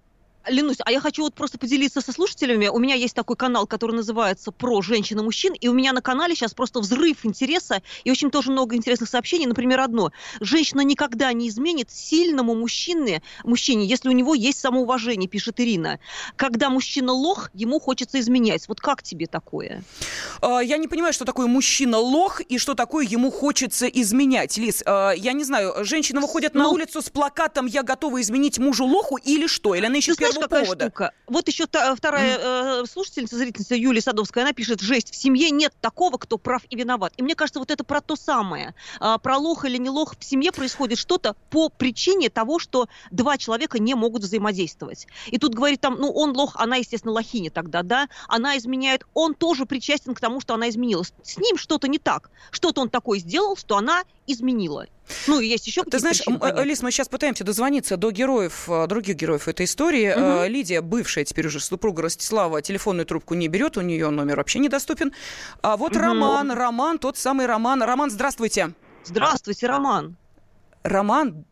[0.47, 2.69] Ленусь, а я хочу вот просто поделиться со слушателями.
[2.69, 6.03] У меня есть такой канал, который называется «Про женщин и мужчин», и у меня на
[6.03, 9.47] канале сейчас просто взрыв интереса и очень тоже много интересных сообщений.
[9.47, 10.11] Например, одно.
[10.41, 15.99] Женщина никогда не изменит сильному мужчине, мужчине, если у него есть самоуважение, пишет Ирина.
[16.37, 18.69] Когда мужчина лох, ему хочется изменять.
[18.69, 19.83] Вот как тебе такое?
[20.43, 24.57] А, Я не понимаю, что такое мужчина-лох и что такое ему хочется изменять.
[24.59, 28.59] Лиз, а, я не знаю, женщины выходят на Ну- улицу с плакатом «Я готова изменить
[28.59, 29.75] мужу лоху» или что?
[29.75, 30.85] Или она еще знаешь, какая повода.
[30.87, 31.13] штука?
[31.27, 32.83] Вот еще та, вторая mm.
[32.83, 36.77] э, слушательница, зрительница Юлия Садовская, она пишет, жесть, в семье нет такого, кто прав и
[36.77, 37.13] виноват.
[37.17, 38.75] И мне кажется, вот это про то самое.
[39.01, 43.39] А, про лох или не лох в семье происходит что-то по причине того, что два
[43.39, 45.07] человека не могут взаимодействовать.
[45.27, 48.09] И тут говорит там, ну, он лох, она, естественно, лохиня тогда, да?
[48.29, 51.13] Она изменяет, он тоже причастен к тому, что она изменилась.
[51.23, 52.31] С ним что-то не так.
[52.51, 54.87] Что-то он такое сделал, что она изменила.
[55.27, 59.17] Ну, есть еще Ты знаешь, причины, Лиз, мы сейчас пытаемся дозвониться до героев, э, других
[59.17, 60.13] героев этой истории.
[60.13, 60.51] Угу.
[60.51, 65.13] Лидия, бывшая теперь уже супруга Ростислава, телефонную трубку не берет, у нее номер вообще недоступен.
[65.63, 66.01] А вот угу.
[66.01, 67.83] Роман, Роман, тот самый Роман.
[67.83, 68.73] Роман, здравствуйте.
[69.05, 70.17] Здравствуйте, Роман.
[70.83, 71.45] Роман,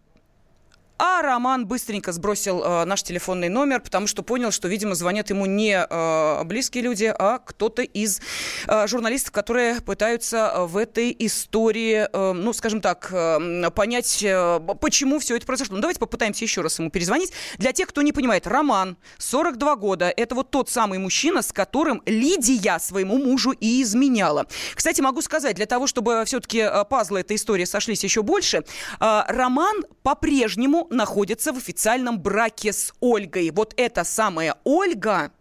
[1.05, 5.47] а Роман быстренько сбросил э, наш телефонный номер, потому что понял, что, видимо, звонят ему
[5.47, 8.21] не э, близкие люди, а кто-то из
[8.69, 15.19] э, журналистов, которые пытаются в этой истории, э, ну, скажем так, э, понять, э, почему
[15.19, 15.75] все это произошло.
[15.75, 17.33] Ну, давайте попытаемся еще раз ему перезвонить.
[17.59, 22.01] Для тех, кто не понимает, Роман, 42 года, это вот тот самый мужчина, с которым
[22.07, 24.47] Лидия своему мужу и изменяла.
[24.77, 28.59] Кстати, могу сказать, для того, чтобы все-таки э, пазлы этой истории сошлись еще больше,
[29.01, 33.51] э, Роман по-прежнему находится в официальном браке с Ольгой.
[33.51, 35.33] Вот эта самая Ольга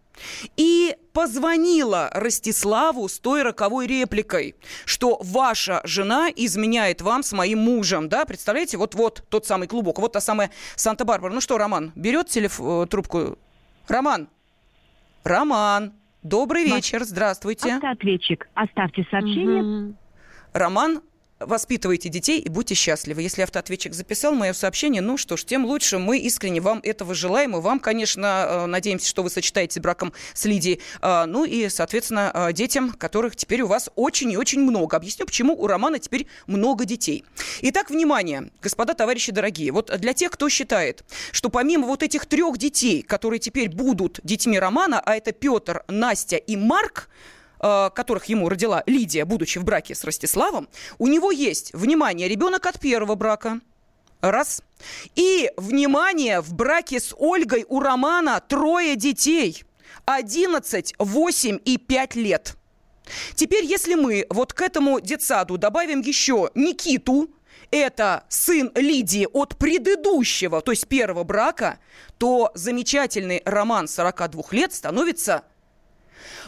[0.56, 8.08] и позвонила Ростиславу с той роковой репликой, что ваша жена изменяет вам с моим мужем,
[8.08, 11.32] да, представляете, вот-вот тот самый клубок, вот та самая Санта-Барбара.
[11.32, 12.60] Ну что, Роман, берет телеф...
[12.60, 13.38] Э, трубку?
[13.88, 14.28] Роман,
[15.24, 17.74] Роман, добрый вечер, здравствуйте.
[17.74, 19.62] Автоответчик, оставьте сообщение.
[19.62, 19.94] Угу.
[20.52, 21.02] Роман,
[21.46, 23.22] воспитывайте детей и будьте счастливы.
[23.22, 25.98] Если автоответчик записал мое сообщение, ну что ж, тем лучше.
[25.98, 27.56] Мы искренне вам этого желаем.
[27.56, 30.80] И вам, конечно, э, надеемся, что вы сочетаете браком с Лидией.
[31.00, 34.96] А, ну и, соответственно, э, детям, которых теперь у вас очень и очень много.
[34.96, 37.24] Объясню, почему у Романа теперь много детей.
[37.62, 39.72] Итак, внимание, господа, товарищи дорогие.
[39.72, 44.58] Вот для тех, кто считает, что помимо вот этих трех детей, которые теперь будут детьми
[44.58, 47.08] Романа, а это Петр, Настя и Марк,
[47.62, 52.80] которых ему родила Лидия, будучи в браке с Ростиславом, у него есть, внимание, ребенок от
[52.80, 53.60] первого брака.
[54.20, 54.62] Раз.
[55.16, 59.64] И, внимание, в браке с Ольгой у Романа трое детей.
[60.04, 62.56] 11, 8 и 5 лет.
[63.34, 67.30] Теперь, если мы вот к этому детсаду добавим еще Никиту,
[67.70, 71.78] это сын Лидии от предыдущего, то есть первого брака,
[72.18, 75.44] то замечательный роман 42 лет становится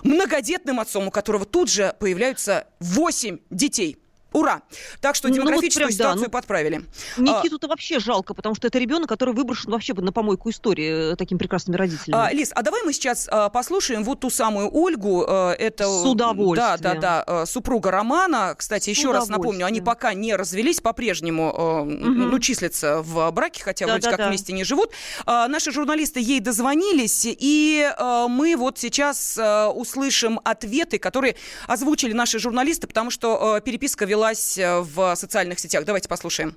[0.02, 3.98] многодетным отцом, у которого тут же появляются 8 детей.
[4.34, 4.62] Ура!
[5.00, 6.82] Так что демографическую ну, вот прям, ситуацию да, ну, подправили.
[7.16, 11.16] Никиту-то а, вообще жалко, потому что это ребенок, который выброшен вообще на помойку истории э,
[11.16, 12.20] такими прекрасными родителями.
[12.20, 15.24] А, Лиз, а давай мы сейчас а, послушаем вот ту самую Ольгу.
[15.26, 16.78] А, это, С удовольствием.
[16.80, 17.46] Да, да, да.
[17.46, 18.56] Супруга Романа.
[18.58, 21.90] Кстати, еще раз напомню, они пока не развелись, по-прежнему а, угу.
[21.94, 24.28] ну, числятся в браке, хотя да, вроде да, как да.
[24.28, 24.90] вместе не живут.
[25.26, 31.36] А, наши журналисты ей дозвонились, и а, мы вот сейчас а, услышим ответы, которые
[31.68, 35.84] озвучили наши журналисты, потому что а, переписка вела велась э, в социальных сетях.
[35.84, 36.54] Давайте послушаем.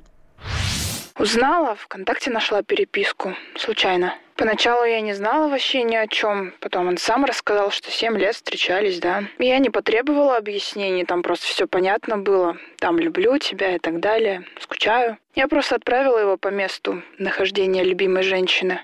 [1.20, 3.36] Узнала, ВКонтакте нашла переписку.
[3.58, 4.14] Случайно.
[4.36, 6.54] Поначалу я не знала вообще ни о чем.
[6.62, 9.24] Потом он сам рассказал, что семь лет встречались, да.
[9.40, 12.58] Я не потребовала объяснений, там просто все понятно было.
[12.78, 14.46] Там люблю тебя и так далее.
[14.62, 15.18] Скучаю.
[15.36, 18.82] Я просто отправила его по месту нахождения любимой женщины.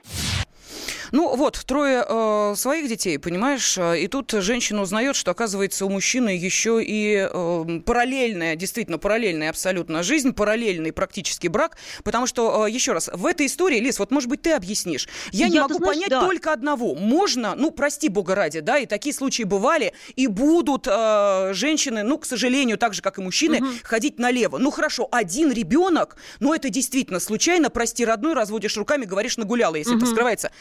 [1.13, 6.30] Ну вот, трое э, своих детей, понимаешь, и тут женщина узнает, что, оказывается, у мужчины
[6.30, 12.93] еще и э, параллельная, действительно параллельная абсолютно жизнь, параллельный практически брак, потому что, э, еще
[12.93, 15.08] раз, в этой истории, Лиз, вот, может быть, ты объяснишь.
[15.32, 16.21] Я, Я не могу знаешь, понять да.
[16.21, 16.95] только одного.
[16.95, 22.17] Можно, ну, прости бога ради, да, и такие случаи бывали, и будут э, женщины, ну,
[22.17, 23.67] к сожалению, так же, как и мужчины, угу.
[23.84, 24.58] ходить налево.
[24.58, 29.91] Ну, хорошо, один ребенок, ну, это действительно случайно, прости, родной, разводишь руками, говоришь, нагуляла, если
[29.91, 29.99] угу.
[29.99, 30.52] это скрывается.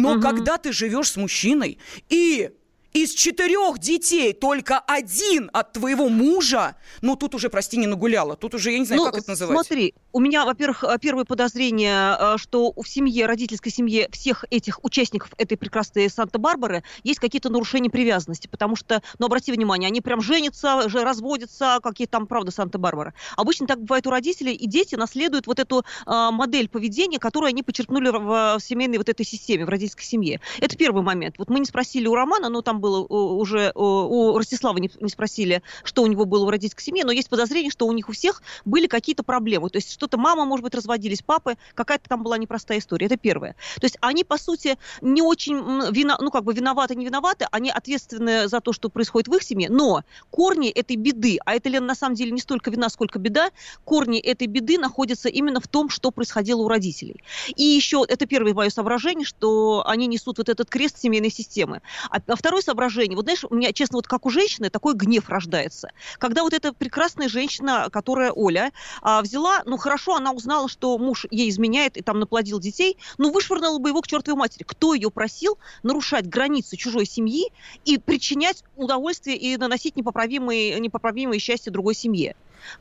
[0.00, 0.20] Но угу.
[0.20, 2.50] когда ты живешь с мужчиной и
[2.92, 8.36] из четырех детей только один от твоего мужа, ну тут уже, прости, не нагуляла.
[8.36, 9.54] Тут уже, я не знаю, ну, как это называть.
[9.54, 14.82] Смотри, у меня, во-первых, э, первое подозрение, э, что в семье, родительской семье всех этих
[14.84, 20.20] участников этой прекрасной Санта-Барбары есть какие-то нарушения привязанности, потому что, ну, обрати внимание, они прям
[20.20, 23.14] женятся, же разводятся, какие там, правда, Санта-Барбара.
[23.36, 27.62] Обычно так бывает у родителей, и дети наследуют вот эту э, модель поведения, которую они
[27.62, 30.40] подчеркнули в, в семейной вот этой системе, в родительской семье.
[30.58, 31.36] Это первый момент.
[31.38, 35.62] Вот мы не спросили у Романа, но там было уже, у Ростислава не, не спросили,
[35.84, 38.42] что у него было в родительской семье, но есть подозрение, что у них у всех
[38.64, 39.70] были какие-то проблемы.
[39.70, 43.06] То есть что-то мама, может быть, разводились, папы, какая-то там была непростая история.
[43.06, 43.54] Это первое.
[43.80, 45.56] То есть они, по сути, не очень
[45.92, 49.42] вина, ну, как бы виноваты, не виноваты, они ответственны за то, что происходит в их
[49.42, 53.18] семье, но корни этой беды, а это, Лена, на самом деле не столько вина, сколько
[53.18, 53.50] беда,
[53.84, 57.22] корни этой беды находятся именно в том, что происходило у родителей.
[57.56, 61.82] И еще, это первое мое соображение, что они несут вот этот крест семейной системы.
[62.10, 65.28] А, а второе соображение, вот знаешь, у меня, честно, вот как у женщины такой гнев
[65.28, 65.90] рождается.
[66.18, 68.70] Когда вот эта прекрасная женщина, которая Оля,
[69.02, 73.32] а, взяла, ну хорошо, она узнала, что муж ей изменяет и там наплодил детей, ну
[73.32, 74.62] вышвырнула бы его к чертовой матери.
[74.62, 77.50] Кто ее просил нарушать границы чужой семьи
[77.84, 82.36] и причинять удовольствие и наносить непоправимые, непоправимые счастья другой семье?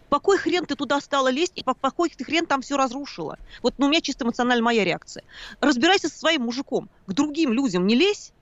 [0.10, 2.78] По кой хрен ты туда стала лезть, и по, по кой ты хрен там все
[2.78, 3.40] разрушила?
[3.64, 5.24] Вот ну, у меня чисто эмоциональная моя реакция.
[5.62, 6.90] Разбирайся со своим мужиком.
[7.08, 8.34] К другим людям не лезь,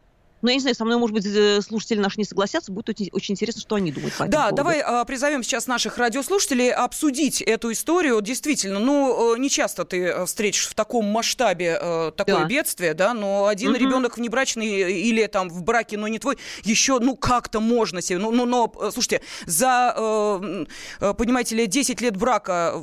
[0.41, 2.71] но я не знаю, со мной, может быть, э, слушатели наши не согласятся.
[2.71, 4.55] Будет очень, интересно, что они думают по Да, поводу.
[4.57, 8.21] давай а, призовем сейчас наших радиослушателей обсудить эту историю.
[8.21, 12.45] Действительно, ну, э, не часто ты э, встретишь в таком масштабе э, такое да.
[12.45, 13.79] бедствие, да, но один угу.
[13.79, 18.19] ребенок внебрачный или там в браке, но не твой, еще, ну, как-то можно себе.
[18.19, 22.81] Ну, ну но, слушайте, за, э, понимаете ли, 10 лет брака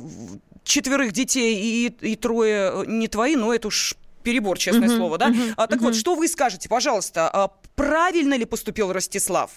[0.65, 5.29] четверых детей и, и трое не твои, ну, это уж перебор, честное uh-huh, слово, да?
[5.29, 5.83] Uh-huh, а, так uh-huh.
[5.83, 9.51] вот, что вы скажете, пожалуйста, а, правильно ли поступил Ростислав?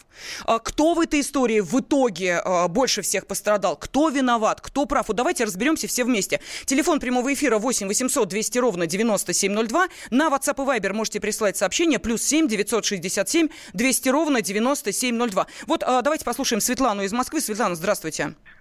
[0.44, 3.76] А, кто в этой истории в итоге а, больше всех пострадал?
[3.76, 4.60] Кто виноват?
[4.60, 5.08] Кто прав?
[5.08, 6.40] Вот давайте разберемся все вместе.
[6.66, 9.88] Телефон прямого эфира 8 800 200 ровно 9702.
[10.10, 15.46] На WhatsApp и Viber можете прислать сообщение плюс 7 967 200 ровно 9702.
[15.66, 17.40] Вот а, давайте послушаем Светлану из Москвы.
[17.40, 18.18] Светлана, здравствуйте.
[18.18, 18.57] Здравствуйте,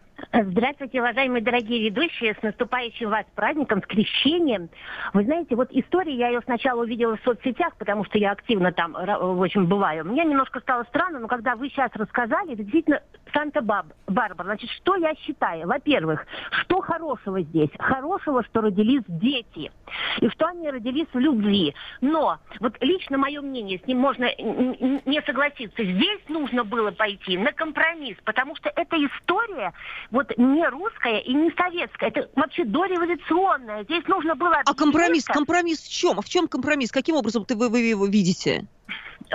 [1.00, 4.70] уважаемые дорогие ведущие, с наступающим вас праздником, с крещением.
[5.14, 8.94] Вы знаете, вот история, я ее сначала увидела в соцсетях, потому что я активно там,
[8.94, 10.06] в общем, бываю.
[10.06, 13.02] Мне немножко стало странно, но когда вы сейчас рассказали, это действительно
[13.34, 14.44] Санта-Барбара.
[14.44, 15.68] Значит, что я считаю?
[15.68, 16.26] Во-первых,
[16.62, 17.70] что хорошего здесь?
[17.78, 19.72] Хорошего, что родились дети.
[20.20, 21.76] И что они родились в любви.
[22.02, 25.84] Но, вот лично мое мнение, с ним можно не согласиться.
[25.84, 29.74] Здесь нужно было пойти на компромисс, потому что эта история
[30.12, 32.10] вот не русская и не советская.
[32.10, 33.84] Это вообще дореволюционная.
[33.84, 34.62] Здесь нужно было...
[34.66, 35.26] А компромисс?
[35.26, 36.20] Компромисс в чем?
[36.20, 36.92] А в чем компромисс?
[36.92, 38.66] Каким образом ты, вы, вы его видите?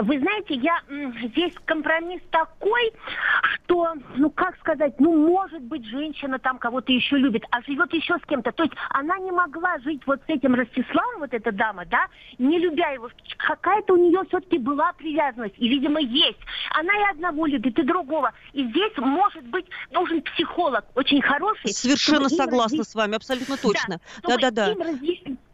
[0.01, 0.81] Вы знаете, я
[1.23, 2.93] здесь компромисс такой,
[3.55, 8.17] что, ну как сказать, ну может быть женщина там кого-то еще любит, а живет еще
[8.17, 8.53] с кем-то.
[8.53, 12.07] То есть она не могла жить вот с этим Ростиславом, вот эта дама, да,
[12.39, 13.11] не любя его.
[13.37, 16.41] Какая-то у нее все-таки была привязанность, и, видимо, есть.
[16.71, 18.33] Она и одного любит, и другого.
[18.55, 21.73] И здесь, может быть, нужен психолог очень хороший.
[21.73, 22.89] Совершенно согласна разъяснить...
[22.89, 24.01] с вами, абсолютно точно.
[24.23, 24.75] Да-да-да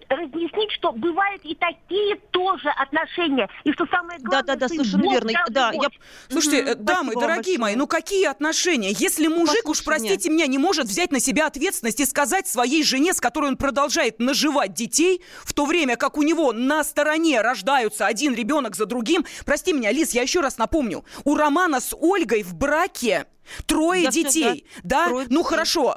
[0.08, 3.48] разъяснить, что бывают и такие тоже отношения.
[3.64, 4.42] И что самое главное...
[4.42, 5.32] Да-да-да, совершенно верно.
[5.50, 5.88] Да, я...
[6.28, 8.90] Слушайте, угу, дамы, дорогие мои, ну какие отношения?
[8.90, 10.44] Если мужик, Послушай уж простите меня.
[10.44, 14.18] меня, не может взять на себя ответственность и сказать своей жене, с которой он продолжает
[14.18, 19.24] наживать детей, в то время как у него на стороне рождаются один ребенок за другим.
[19.44, 21.04] Прости меня, Лиз, я еще раз напомню.
[21.24, 23.26] У Романа с Ольгой в браке
[23.66, 25.04] Трое да, детей, да?
[25.04, 25.08] да?
[25.08, 25.48] Трое ну детей.
[25.48, 25.94] хорошо,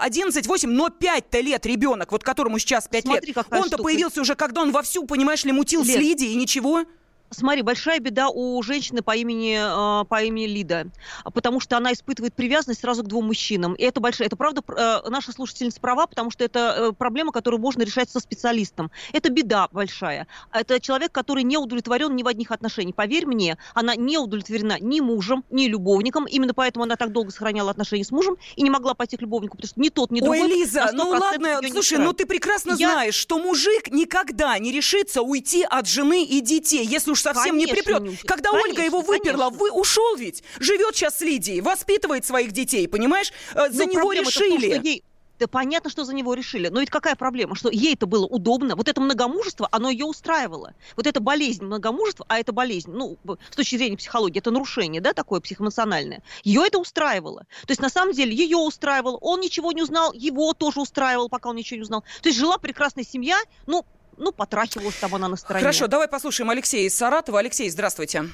[0.00, 4.34] 11, 8, но 5-то лет ребенок, вот которому сейчас 5 Смотри, лет, он-то появился уже,
[4.34, 5.96] когда он вовсю, понимаешь ли, мутил Лет.
[5.96, 6.84] с Лидией и ничего.
[7.30, 10.88] Смотри, большая беда у женщины по имени, э, по имени Лида,
[11.32, 13.74] потому что она испытывает привязанность сразу к двум мужчинам.
[13.74, 17.60] И это большая, это правда, э, наша слушательница права, потому что это э, проблема, которую
[17.60, 18.90] можно решать со специалистом.
[19.12, 20.26] Это беда большая.
[20.52, 22.96] Это человек, который не удовлетворен ни в одних отношениях.
[22.96, 26.26] Поверь мне, она не удовлетворена ни мужем, ни любовником.
[26.26, 29.56] Именно поэтому она так долго сохраняла отношения с мужем и не могла пойти к любовнику,
[29.56, 30.40] потому что ни тот, ни другой...
[30.40, 32.90] Ой, Лиза, ну ладно, слушай, ну ты прекрасно Я...
[32.90, 37.52] знаешь, что мужик никогда не решится уйти от жены и детей, если уж уж совсем
[37.52, 38.02] конечно, не припрет.
[38.02, 38.26] Нюся.
[38.26, 42.88] Когда конечно, Ольга его выперла, вы ушел ведь, живет сейчас с Лидией, воспитывает своих детей,
[42.88, 43.32] понимаешь?
[43.54, 44.74] Э, за Но него решили.
[44.74, 45.04] Том, ей
[45.40, 46.68] да понятно, что за него решили.
[46.68, 47.56] Но ведь какая проблема?
[47.56, 48.76] Что ей это было удобно.
[48.76, 50.74] Вот это многомужество, оно ее устраивало.
[50.96, 53.16] Вот эта болезнь многомужества, а это болезнь, ну,
[53.50, 56.22] с точки зрения психологии, это нарушение, да, такое психоэмоциональное.
[56.44, 57.46] Ее это устраивало.
[57.62, 59.16] То есть, на самом деле, ее устраивало.
[59.16, 62.04] Он ничего не узнал, его тоже устраивал, пока он ничего не узнал.
[62.20, 63.86] То есть, жила прекрасная семья, ну,
[64.20, 65.62] ну, потрахивалась там она на стороне.
[65.62, 67.38] Хорошо, давай послушаем Алексея из Саратова.
[67.40, 68.24] Алексей, здравствуйте.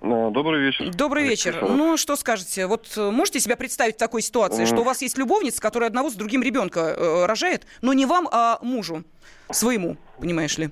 [0.00, 0.90] Ну, добрый вечер.
[0.94, 1.60] Добрый вечер.
[1.62, 2.66] Ну, что скажете?
[2.66, 4.66] Вот э, можете себя представить в такой ситуации, mm.
[4.66, 8.28] что у вас есть любовница, которая одного с другим ребенка э, рожает, но не вам,
[8.30, 9.04] а мужу
[9.50, 10.70] своему, понимаешь ли?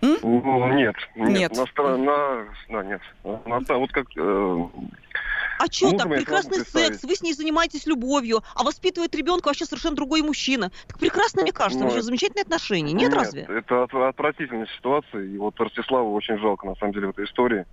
[0.00, 0.18] М?
[0.76, 1.52] Нет, нет.
[1.52, 1.52] Нет.
[1.76, 3.00] На, на, на, нет.
[3.24, 4.66] На, вот как э,
[5.62, 6.08] а что так?
[6.08, 10.72] Прекрасный секс, вы с ней занимаетесь любовью, а воспитывает ребенка вообще совершенно другой мужчина.
[10.88, 12.92] Так прекрасно, мне кажется, вообще замечательные отношения.
[12.92, 13.42] Нет, нет разве?
[13.42, 17.64] это отвратительная ситуация, и вот Ростиславу очень жалко, на самом деле, в этой истории.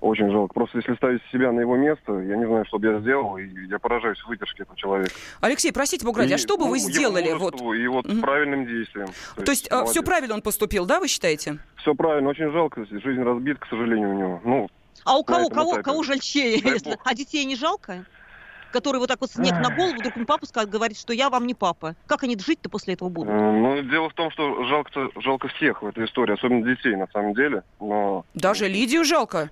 [0.00, 0.52] Очень жалко.
[0.52, 3.46] Просто если ставить себя на его место, я не знаю, что бы я сделал, и
[3.68, 5.14] я поражаюсь выдержке этого человека.
[5.40, 7.32] Алексей, простите, Бога а что бы ну, вы сделали?
[7.32, 7.58] Вот.
[7.74, 8.20] И вот угу.
[8.20, 9.06] правильным действием.
[9.36, 11.58] То, То есть, есть все правильно он поступил, да, вы считаете?
[11.76, 12.84] Все правильно, очень жалко.
[12.84, 14.40] Жизнь разбита, к сожалению, у него.
[14.44, 14.68] Ну,
[15.04, 16.58] а у кого, кого, кого жальчее?
[16.58, 16.98] Если...
[17.04, 18.04] А детей не жалко?
[18.72, 21.46] который вот так вот снег на голову, вдруг ему папа скажет, говорит, что я вам
[21.46, 21.94] не папа.
[22.08, 23.32] Как они жить-то после этого будут?
[23.32, 24.90] Ну, дело в том, что жалко,
[25.20, 27.62] жалко всех в этой истории, особенно детей, на самом деле.
[27.78, 28.24] Но...
[28.34, 29.50] Даже Лидию жалко?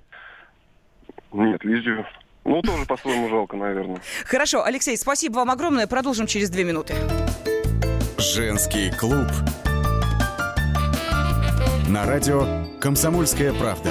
[1.30, 2.04] Нет, Лидию
[2.44, 4.00] ну, тоже по-своему жалко, наверное.
[4.24, 5.86] Хорошо, Алексей, спасибо вам огромное.
[5.86, 6.94] Продолжим через две минуты.
[8.18, 9.28] Женский клуб.
[11.88, 13.90] На радио «Комсомольская правда».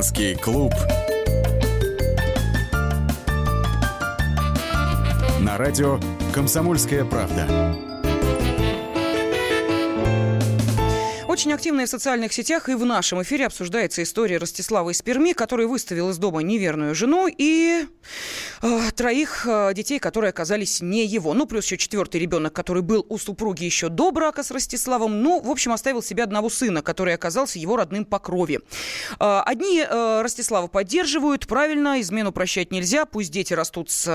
[0.00, 0.72] Женский клуб
[5.40, 6.00] на радио
[6.32, 7.76] «Комсомольская правда».
[11.28, 15.66] Очень активно в социальных сетях и в нашем эфире обсуждается история Ростислава из Перми, который
[15.66, 17.84] выставил из дома неверную жену и
[18.62, 21.34] э, троих э, детей, которые оказались не его.
[21.34, 25.22] Ну, плюс еще четвертый ребенок, который был у супруги еще до брака с Ростиславом.
[25.22, 28.60] Ну, в общем, оставил себе одного сына, который оказался его родным по крови.
[29.18, 34.06] Э, одни Ростислава поддерживают, правильно, измену прощать нельзя, пусть дети растут с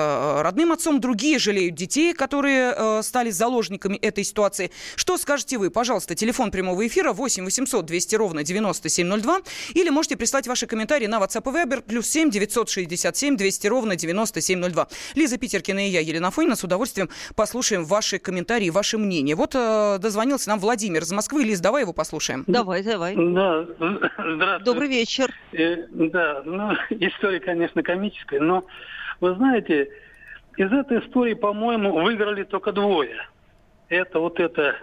[0.41, 0.99] родным отцом.
[0.99, 4.71] Другие жалеют детей, которые стали заложниками этой ситуации.
[4.95, 5.69] Что скажете вы?
[5.69, 9.41] Пожалуйста, телефон прямого эфира 8 800 200 ровно 9702.
[9.73, 13.95] Или можете прислать ваши комментарии на WhatsApp и Viber плюс 7 967 200 ровно
[14.41, 14.87] 9702.
[15.15, 19.35] Лиза Питеркина и я, Елена Фойна, с удовольствием послушаем ваши комментарии, ваши мнения.
[19.35, 21.43] Вот э, дозвонился нам Владимир из Москвы.
[21.43, 22.43] Лиз, давай его послушаем.
[22.47, 23.15] Давай, давай.
[23.15, 24.63] Да, здравствуйте.
[24.63, 25.33] Добрый вечер.
[25.53, 28.65] Э, да, ну, история, конечно, комическая, но
[29.21, 29.89] вы знаете,
[30.57, 33.27] из этой истории, по-моему, выиграли только двое.
[33.89, 34.75] Это вот это,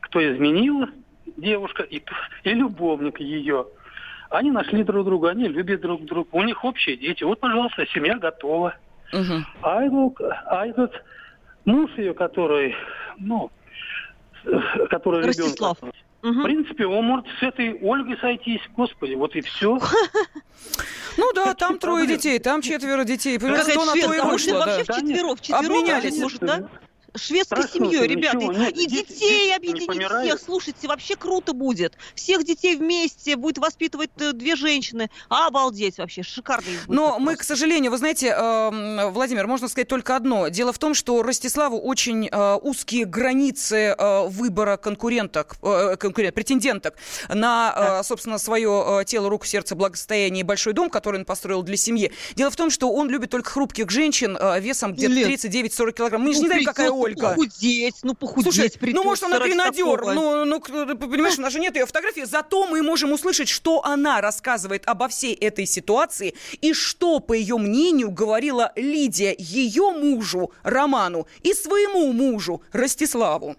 [0.00, 0.86] кто изменил,
[1.36, 2.02] девушка и,
[2.44, 3.66] и любовник ее.
[4.30, 7.24] Они нашли друг друга, они любят друг друга, у них общие дети.
[7.24, 8.74] Вот, пожалуйста, семья готова.
[9.12, 9.44] Угу.
[9.62, 10.92] А, этот, а этот
[11.64, 12.74] муж ее, который,
[13.18, 13.50] ну,
[14.90, 15.78] который Ростислав.
[15.78, 16.32] ребенок, Угу.
[16.32, 19.78] В принципе, он может с этой Ольгой сойтись, господи, вот и все.
[21.16, 23.38] Ну да, там трое детей, там четверо детей.
[23.38, 24.58] Понимаете, что на то и вышло.
[24.58, 26.68] Вообще в четверов, четверов, может, да?
[27.18, 28.38] Шведской Страшно, семьей, ребята.
[28.38, 30.40] Нет, и детей дети, объединить всех.
[30.40, 31.96] Слушайте, вообще круто будет.
[32.14, 35.10] Всех детей вместе будет воспитывать э, две женщины.
[35.28, 36.66] А, обалдеть вообще, шикарно.
[36.86, 40.48] Но мы, к сожалению, вы знаете, э, Владимир, можно сказать только одно.
[40.48, 45.56] Дело в том, что Ростиславу очень э, узкие границы выбора конкуренток,
[45.98, 46.94] конкурент, претенденток
[47.28, 48.02] на, да.
[48.02, 52.12] собственно, свое тело, руку, сердце, благосостояние и большой дом, который он построил для семьи.
[52.34, 56.22] Дело в том, что он любит только хрупких женщин весом где-то 39-40 килограмм.
[56.22, 57.30] Мы же не знаем, какая Ольга.
[57.30, 58.52] Похудеть, ну похудеть.
[58.52, 62.66] Слушай, ну может она гренадер, ну, ну, понимаешь, у нас же нет ее фотографии, зато
[62.66, 68.10] мы можем услышать, что она рассказывает обо всей этой ситуации и что, по ее мнению,
[68.10, 73.56] говорила Лидия ее мужу Роману и своему мужу Ростиславу.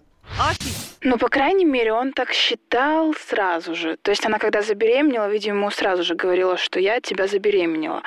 [1.02, 3.96] Ну, по крайней мере, он так считал сразу же.
[4.02, 8.02] То есть она, когда забеременела, видимо, ему сразу же говорила, что я тебя забеременела.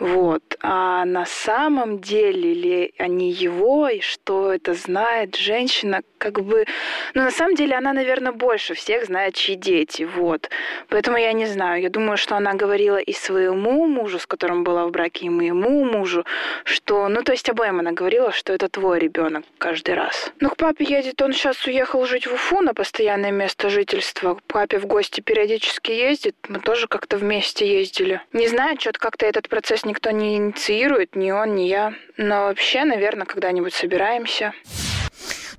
[0.00, 0.42] Вот.
[0.60, 6.66] А на самом деле ли они его, и что это знает женщина, как бы...
[7.14, 10.50] Ну, на самом деле, она, наверное, больше всех знает, чьи дети, вот.
[10.88, 11.82] Поэтому я не знаю.
[11.82, 15.84] Я думаю, что она говорила и своему мужу, с которым была в браке, и моему
[15.84, 16.24] мужу,
[16.64, 17.08] что...
[17.08, 20.32] Ну, то есть обоим она говорила, что это твой ребенок каждый раз.
[20.40, 24.38] Ну, к папе едет, он сейчас уехал жить в Уфу на постоянное место жительства.
[24.46, 26.36] Папе в гости периодически ездит.
[26.48, 28.20] Мы тоже как-то вместе ездили.
[28.32, 31.94] Не знаю, что-то как-то этот процесс никто не инициирует, ни он, ни я.
[32.16, 34.52] Но вообще, наверное, когда-нибудь собираемся.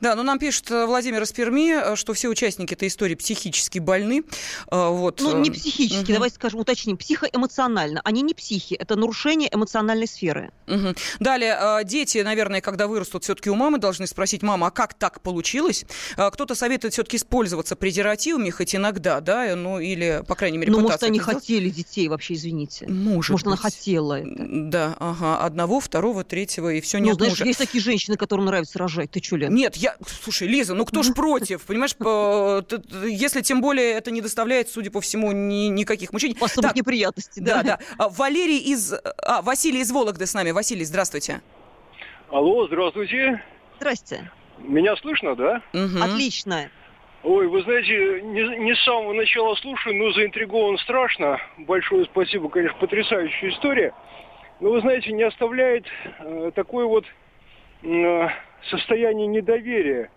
[0.04, 3.80] Да, но нам пишет э, Владимир из Перми, э, что все участники этой истории психически
[3.80, 4.24] больны.
[4.70, 5.22] Э, вот.
[5.22, 6.14] Ну, не психически, угу.
[6.16, 6.98] давайте скажем, уточним.
[6.98, 8.02] Психоэмоционально.
[8.04, 10.52] Они не психи, это нарушение эмоциональной сферы.
[10.68, 10.96] Угу.
[11.22, 15.86] Далее, дети, наверное, когда вырастут, все-таки у мамы должны спросить, мама, а как так получилось?
[16.18, 21.02] Кто-то советует все-таки использоваться презервативами, хоть иногда, да, ну или, по крайней мере, Ну, может,
[21.04, 21.36] они сделать.
[21.38, 22.88] хотели детей вообще, извините.
[22.90, 24.48] Может, может она хотела это.
[24.50, 27.46] Да, ага, одного, второго, третьего, и все не ну, знаешь, мужа.
[27.46, 29.10] есть такие женщины, которым нравится рожать.
[29.10, 29.56] Ты что, Лен?
[29.56, 29.93] Нет, я...
[30.06, 31.66] Слушай, Лиза, ну кто ж против?
[31.66, 31.96] Понимаешь,
[33.08, 36.36] если тем более это не доставляет, судя по всему, ни, никаких мучений.
[36.40, 37.64] Особых так, неприятностей, да.
[37.64, 37.80] Да, да.
[37.98, 38.94] А, Валерий из...
[38.94, 40.52] А, Василий из Вологды с нами.
[40.52, 41.42] Василий, здравствуйте.
[42.30, 43.44] Алло, здравствуйте.
[43.78, 44.32] Здрасте.
[44.60, 45.62] Меня слышно, да?
[45.74, 46.04] Угу.
[46.04, 46.70] Отлично.
[47.24, 51.40] Ой, вы знаете, не, не с самого начала слушаю, но заинтригован страшно.
[51.60, 53.94] Большое спасибо, конечно, потрясающая история.
[54.60, 55.86] Но вы знаете, не оставляет
[56.20, 57.06] э, такой вот
[57.84, 58.28] э,
[58.70, 60.10] состояние недоверия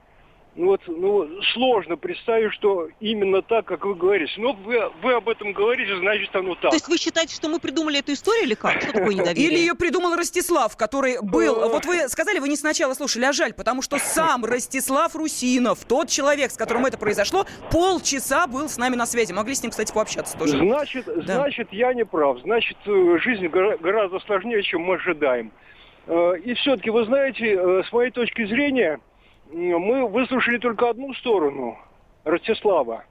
[0.57, 4.32] ну вот, ну, сложно представить, что именно так, как вы говорите.
[4.38, 6.70] Но вы, вы об этом говорите, значит, оно так.
[6.70, 8.80] То есть вы считаете, что мы придумали эту историю или как?
[8.80, 9.49] Что такое недоверие?
[9.49, 11.68] Или ее придумал Ростислав, который был...
[11.68, 16.09] Вот вы сказали, вы не сначала слушали, а жаль, потому что сам Ростислав Русинов, тот
[16.09, 19.32] человек, с которым это произошло, полчаса был с нами на связи.
[19.32, 20.57] Могли с ним, кстати, пообщаться тоже.
[20.57, 21.34] Значит, да.
[21.34, 22.40] значит я не прав.
[22.40, 25.53] Значит, э, жизнь гораздо сложнее, чем мы ожидаем.
[26.07, 29.01] Э, и все-таки, вы знаете, э, с моей точки зрения,
[29.53, 31.79] мы выслушали только одну сторону
[32.25, 33.05] Ростислава.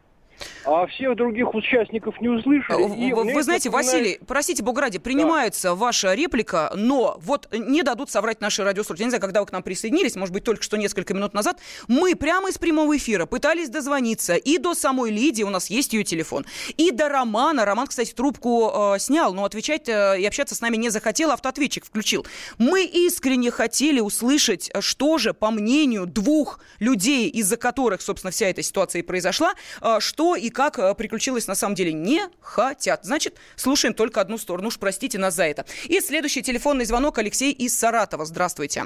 [0.65, 3.11] А всех других участников не услышали.
[3.11, 3.93] Вы, вы знаете, напоминает...
[3.93, 5.75] Василий, простите, бога ради, принимается да.
[5.75, 9.03] ваша реплика, но вот не дадут соврать наши радиослушатели.
[9.03, 11.59] Я не знаю, когда вы к нам присоединились, может быть, только что несколько минут назад,
[11.87, 16.03] мы прямо из прямого эфира пытались дозвониться и до самой Лидии, у нас есть ее
[16.03, 16.45] телефон,
[16.77, 17.65] и до Романа.
[17.65, 21.85] Роман, кстати, трубку э, снял, но отвечать э, и общаться с нами не захотел, автоответчик
[21.85, 22.25] включил.
[22.57, 28.61] Мы искренне хотели услышать, что же, по мнению двух людей, из-за которых, собственно, вся эта
[28.61, 33.05] ситуация и произошла, э, что и как э, приключилось на самом деле не хотят.
[33.05, 34.69] Значит, слушаем только одну сторону.
[34.69, 35.65] Уж простите нас за это.
[35.85, 38.25] И следующий телефонный звонок Алексей из Саратова.
[38.25, 38.85] Здравствуйте.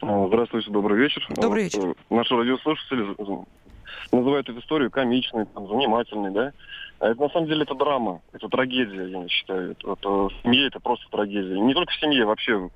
[0.00, 1.26] Здравствуйте, добрый вечер.
[1.30, 1.80] Добрый вечер.
[1.80, 3.16] Вот, э, наши радиослушатели
[4.12, 6.52] называют эту историю комичной, там, занимательной, да?
[7.00, 9.72] А это на самом деле это драма, это трагедия, я считаю.
[9.72, 11.58] Это, это, в семье это просто трагедия.
[11.60, 12.70] Не только в семье, вообще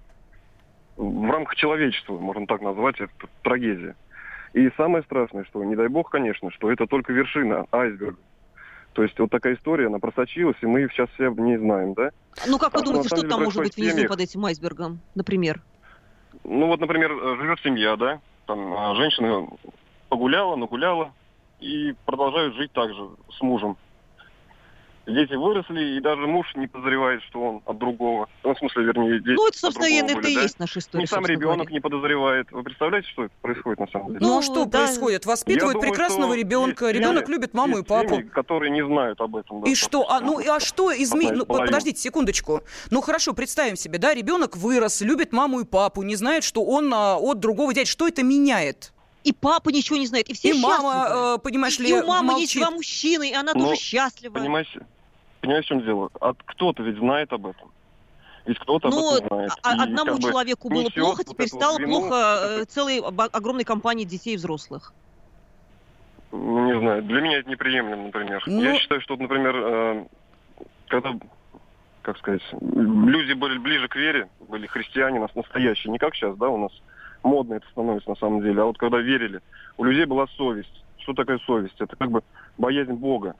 [0.96, 3.96] в рамках человечества, можно так назвать, это трагедия.
[4.54, 8.18] И самое страшное, что, не дай бог, конечно, что это только вершина айсберга.
[8.92, 12.10] То есть вот такая история, она просочилась, и мы сейчас все не знаем, да?
[12.46, 15.62] Ну, как вы думаете, что там может быть внизу под этим айсбергом, например?
[16.44, 18.20] Ну, вот, например, живет семья, да?
[18.46, 19.48] Там а, женщина
[20.10, 21.12] погуляла, нагуляла,
[21.60, 23.78] и продолжают жить так же с мужем
[25.06, 28.28] дети выросли, и даже муж не подозревает, что он от другого.
[28.44, 30.28] Ну, в смысле, вернее, дети Ну, это, собственно, и да?
[30.28, 31.04] есть наша история.
[31.04, 31.72] И сам ребенок говоря.
[31.72, 32.52] не подозревает.
[32.52, 34.18] Вы представляете, что это происходит на самом деле?
[34.20, 34.78] Ну, а что да.
[34.78, 35.26] происходит?
[35.26, 36.90] Воспитывают думаю, прекрасного ребенка.
[36.90, 38.16] Ребенок любит маму и папу.
[38.16, 39.62] Семьи, которые не знают об этом.
[39.62, 40.08] Да, и что?
[40.10, 41.32] А, ну, а что изменить?
[41.34, 42.62] Ну, подождите секундочку.
[42.90, 46.92] Ну, хорошо, представим себе, да, ребенок вырос, любит маму и папу, не знает, что он
[46.92, 47.88] а, от другого дядь.
[47.88, 48.92] Что это меняет?
[49.24, 52.32] И папа ничего не знает, и все и мама, э, понимаешь ли, И у мамы
[52.32, 52.50] молчит.
[52.50, 54.34] есть два мужчины, и она Но, тоже счастлива.
[54.34, 54.80] Понимаете,
[55.42, 56.08] Понимаешь, в чем дело?
[56.20, 57.70] От кто-то ведь знает об этом.
[58.46, 59.52] Ведь кто-то ну, об этом знает.
[59.62, 62.66] А, и, одному как человеку было плохо, теперь стало вину, плохо это...
[62.66, 64.94] целой огромной компании детей и взрослых.
[66.30, 67.02] Ну, не знаю.
[67.02, 68.42] Для меня это неприемлемо, например.
[68.46, 68.62] Ну...
[68.62, 70.06] Я считаю, что, например, э,
[70.86, 71.12] когда,
[72.02, 76.48] как сказать, люди были ближе к вере, были христиане, нас настоящие, не как сейчас, да,
[76.48, 76.72] у нас
[77.22, 79.40] модно это становится на самом деле, а вот когда верили,
[79.76, 80.82] у людей была совесть.
[80.98, 81.74] Что такое совесть?
[81.80, 82.22] Это как бы
[82.58, 83.34] боязнь Бога.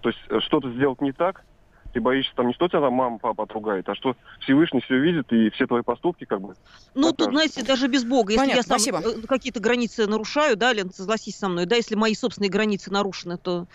[0.00, 1.44] То есть э, что-то сделать не так,
[1.92, 5.32] ты боишься там не что тебя там мама, папа отругает, а что Всевышний все видит
[5.32, 6.54] и все твои поступки как бы.
[6.94, 7.16] Ну, покажут.
[7.16, 8.32] тут, знаете, даже без Бога.
[8.32, 8.98] Если Понятно, я сам спасибо.
[8.98, 13.38] Э, какие-то границы нарушаю, да, Лен, согласись со мной, да, если мои собственные границы нарушены,
[13.38, 13.66] то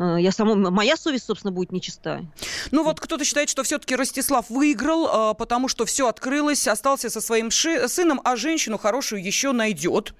[0.00, 2.24] я сама, моя совесть, собственно, будет нечиста.
[2.70, 7.20] Ну вот кто-то считает, что все-таки Ростислав выиграл, э, потому что все открылось, остался со
[7.20, 10.14] своим ши- сыном, а женщину хорошую еще найдет.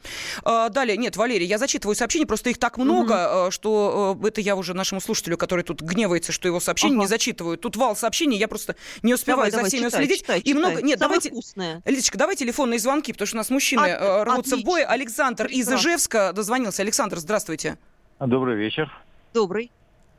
[0.44, 3.50] Э, далее, нет, Валерий, я зачитываю сообщения, просто их так много, угу.
[3.50, 7.02] что это я уже нашему слушателю, который тут гневается, что его сообщения ага.
[7.02, 7.56] не зачитываю.
[7.56, 10.20] Тут вал сообщений, я просто не успеваю давай, за всеми следить.
[10.20, 10.82] Читай, и много...
[10.82, 11.30] Нет, Самое давайте...
[11.30, 11.82] Вкусное.
[11.86, 14.26] Лидочка, давай телефонные звонки, потому что у нас мужчины От...
[14.26, 14.56] рвутся Отлично.
[14.58, 14.84] в бой.
[14.84, 15.74] Александр Прекрасно.
[15.74, 16.82] из Ижевска дозвонился.
[16.82, 17.78] Александр, здравствуйте.
[18.20, 18.90] Добрый вечер.
[19.34, 19.70] Добрый.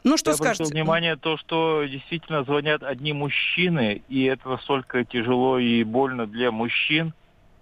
[0.04, 0.66] Ну, что Я скажете?
[0.66, 7.14] внимание то, что действительно звонят одни мужчины, и это настолько тяжело и больно для мужчин,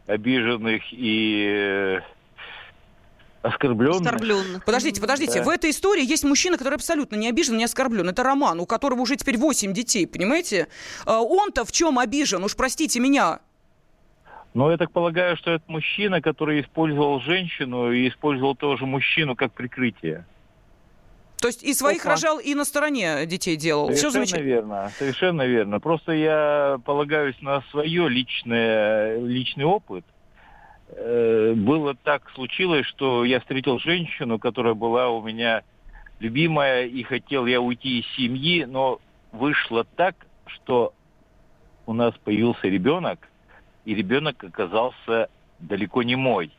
[0.07, 1.99] обиженных и э,
[3.41, 4.01] оскорбленных.
[4.01, 4.65] оскорбленных.
[4.65, 5.39] Подождите, подождите.
[5.39, 5.45] Да.
[5.45, 8.07] В этой истории есть мужчина, который абсолютно не обижен, не оскорблен.
[8.07, 10.69] Это Роман, у которого уже теперь 8 детей, понимаете?
[11.05, 12.43] А он-то в чем обижен?
[12.43, 13.39] Уж простите меня.
[14.53, 19.51] Но я так полагаю, что это мужчина, который использовал женщину и использовал тоже мужчину как
[19.53, 20.25] прикрытие.
[21.41, 22.11] То есть и своих Опа.
[22.11, 23.87] рожал, и на стороне детей делал.
[23.95, 25.79] Совершенно Все верно, совершенно верно.
[25.79, 30.03] Просто я полагаюсь на свое личное, личный опыт.
[30.89, 35.63] Э, было так случилось, что я встретил женщину, которая была у меня
[36.19, 38.99] любимая, и хотел я уйти из семьи, но
[39.31, 40.15] вышло так,
[40.45, 40.93] что
[41.85, 43.29] у нас появился ребенок,
[43.85, 45.29] и ребенок оказался
[45.59, 46.51] далеко не мой.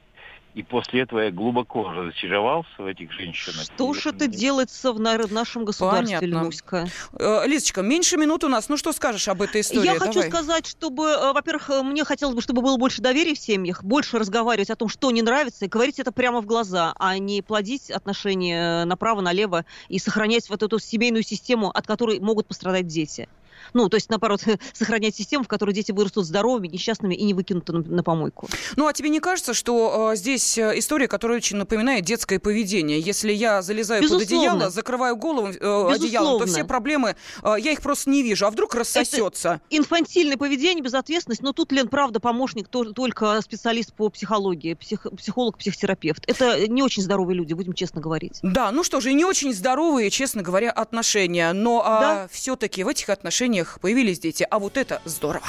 [0.55, 3.63] И после этого я глубоко разочаровался в этих женщинах.
[3.63, 6.27] Что ж это делается в нашем государстве, Понятно.
[6.27, 6.89] Ленуська?
[7.13, 8.69] Э, Лизочка, меньше минут у нас.
[8.69, 9.87] Ну, что скажешь об этой истории?
[9.87, 10.09] Я Давай.
[10.09, 13.85] хочу сказать, чтобы, э, во-первых, э, мне хотелось бы, чтобы было больше доверия в семьях,
[13.85, 17.43] больше разговаривать о том, что не нравится, и говорить это прямо в глаза, а не
[17.43, 23.29] плодить отношения направо-налево и сохранять вот эту семейную систему, от которой могут пострадать дети.
[23.73, 24.43] Ну, то есть, наоборот,
[24.73, 28.49] сохранять систему, в которой дети вырастут здоровыми, несчастными и не выкинуты на, на помойку.
[28.77, 33.01] Ну, а тебе не кажется, что э, здесь история, которая очень напоминает детское поведение?
[33.01, 34.27] Если я залезаю Безусловно.
[34.27, 38.47] под одеяло, закрываю голову э, одеялом, то все проблемы, э, я их просто не вижу.
[38.47, 39.49] А вдруг рассосется?
[39.49, 41.43] Это инфантильное поведение, безответственность.
[41.43, 46.25] Но тут, Лен, правда, помощник то, только специалист по психологии, псих, психолог, психотерапевт.
[46.27, 48.39] Это не очень здоровые люди, будем честно говорить.
[48.43, 51.53] Да, ну что же, и не очень здоровые, честно говоря, отношения.
[51.53, 52.29] Но а, да?
[52.31, 55.47] все-таки в этих отношениях отношениях появились дети, а вот это здорово.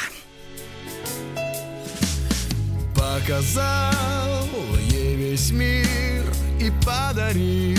[2.95, 4.45] Показал
[4.89, 6.25] ей весь мир
[6.59, 7.77] и подарил.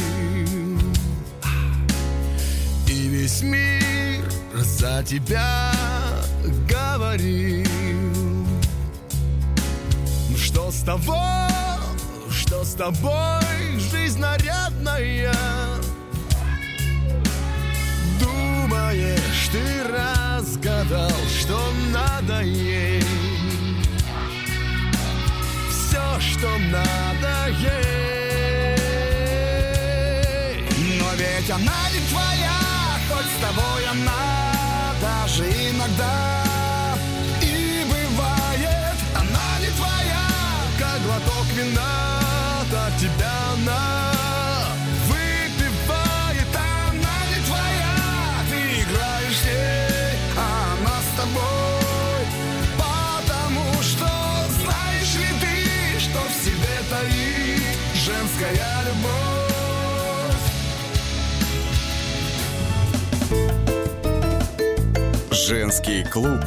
[2.88, 5.72] И весь мир за тебя
[6.68, 7.66] говорил.
[10.36, 11.48] Что с того,
[12.30, 15.34] что с тобой жизнь нарядная
[18.82, 21.56] Думаешь, ты разгадал, что
[21.92, 23.00] надо ей
[25.70, 28.76] Все, что надо ей
[30.98, 32.60] Но ведь она не твоя,
[33.08, 36.44] хоть с тобой она даже иногда
[37.40, 40.26] И бывает, она не твоя,
[40.78, 43.51] как глоток вина, так тебя
[65.52, 66.40] Женский клуб.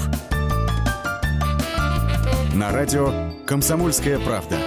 [2.56, 3.14] На радио
[3.45, 4.58] «Комсомольская правда».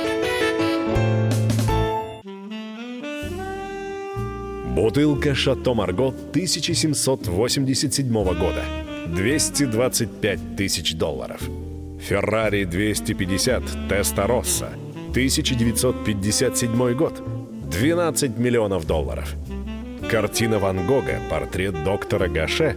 [4.76, 8.62] Бутылка «Шато Марго» 1787 года.
[9.08, 11.40] 225 тысяч долларов.
[12.00, 14.68] «Феррари 250» Теста Росса–
[15.10, 17.20] 1957 год.
[17.72, 19.34] 12 миллионов долларов.
[20.08, 22.76] Картина Ван Гога «Портрет доктора Гаше»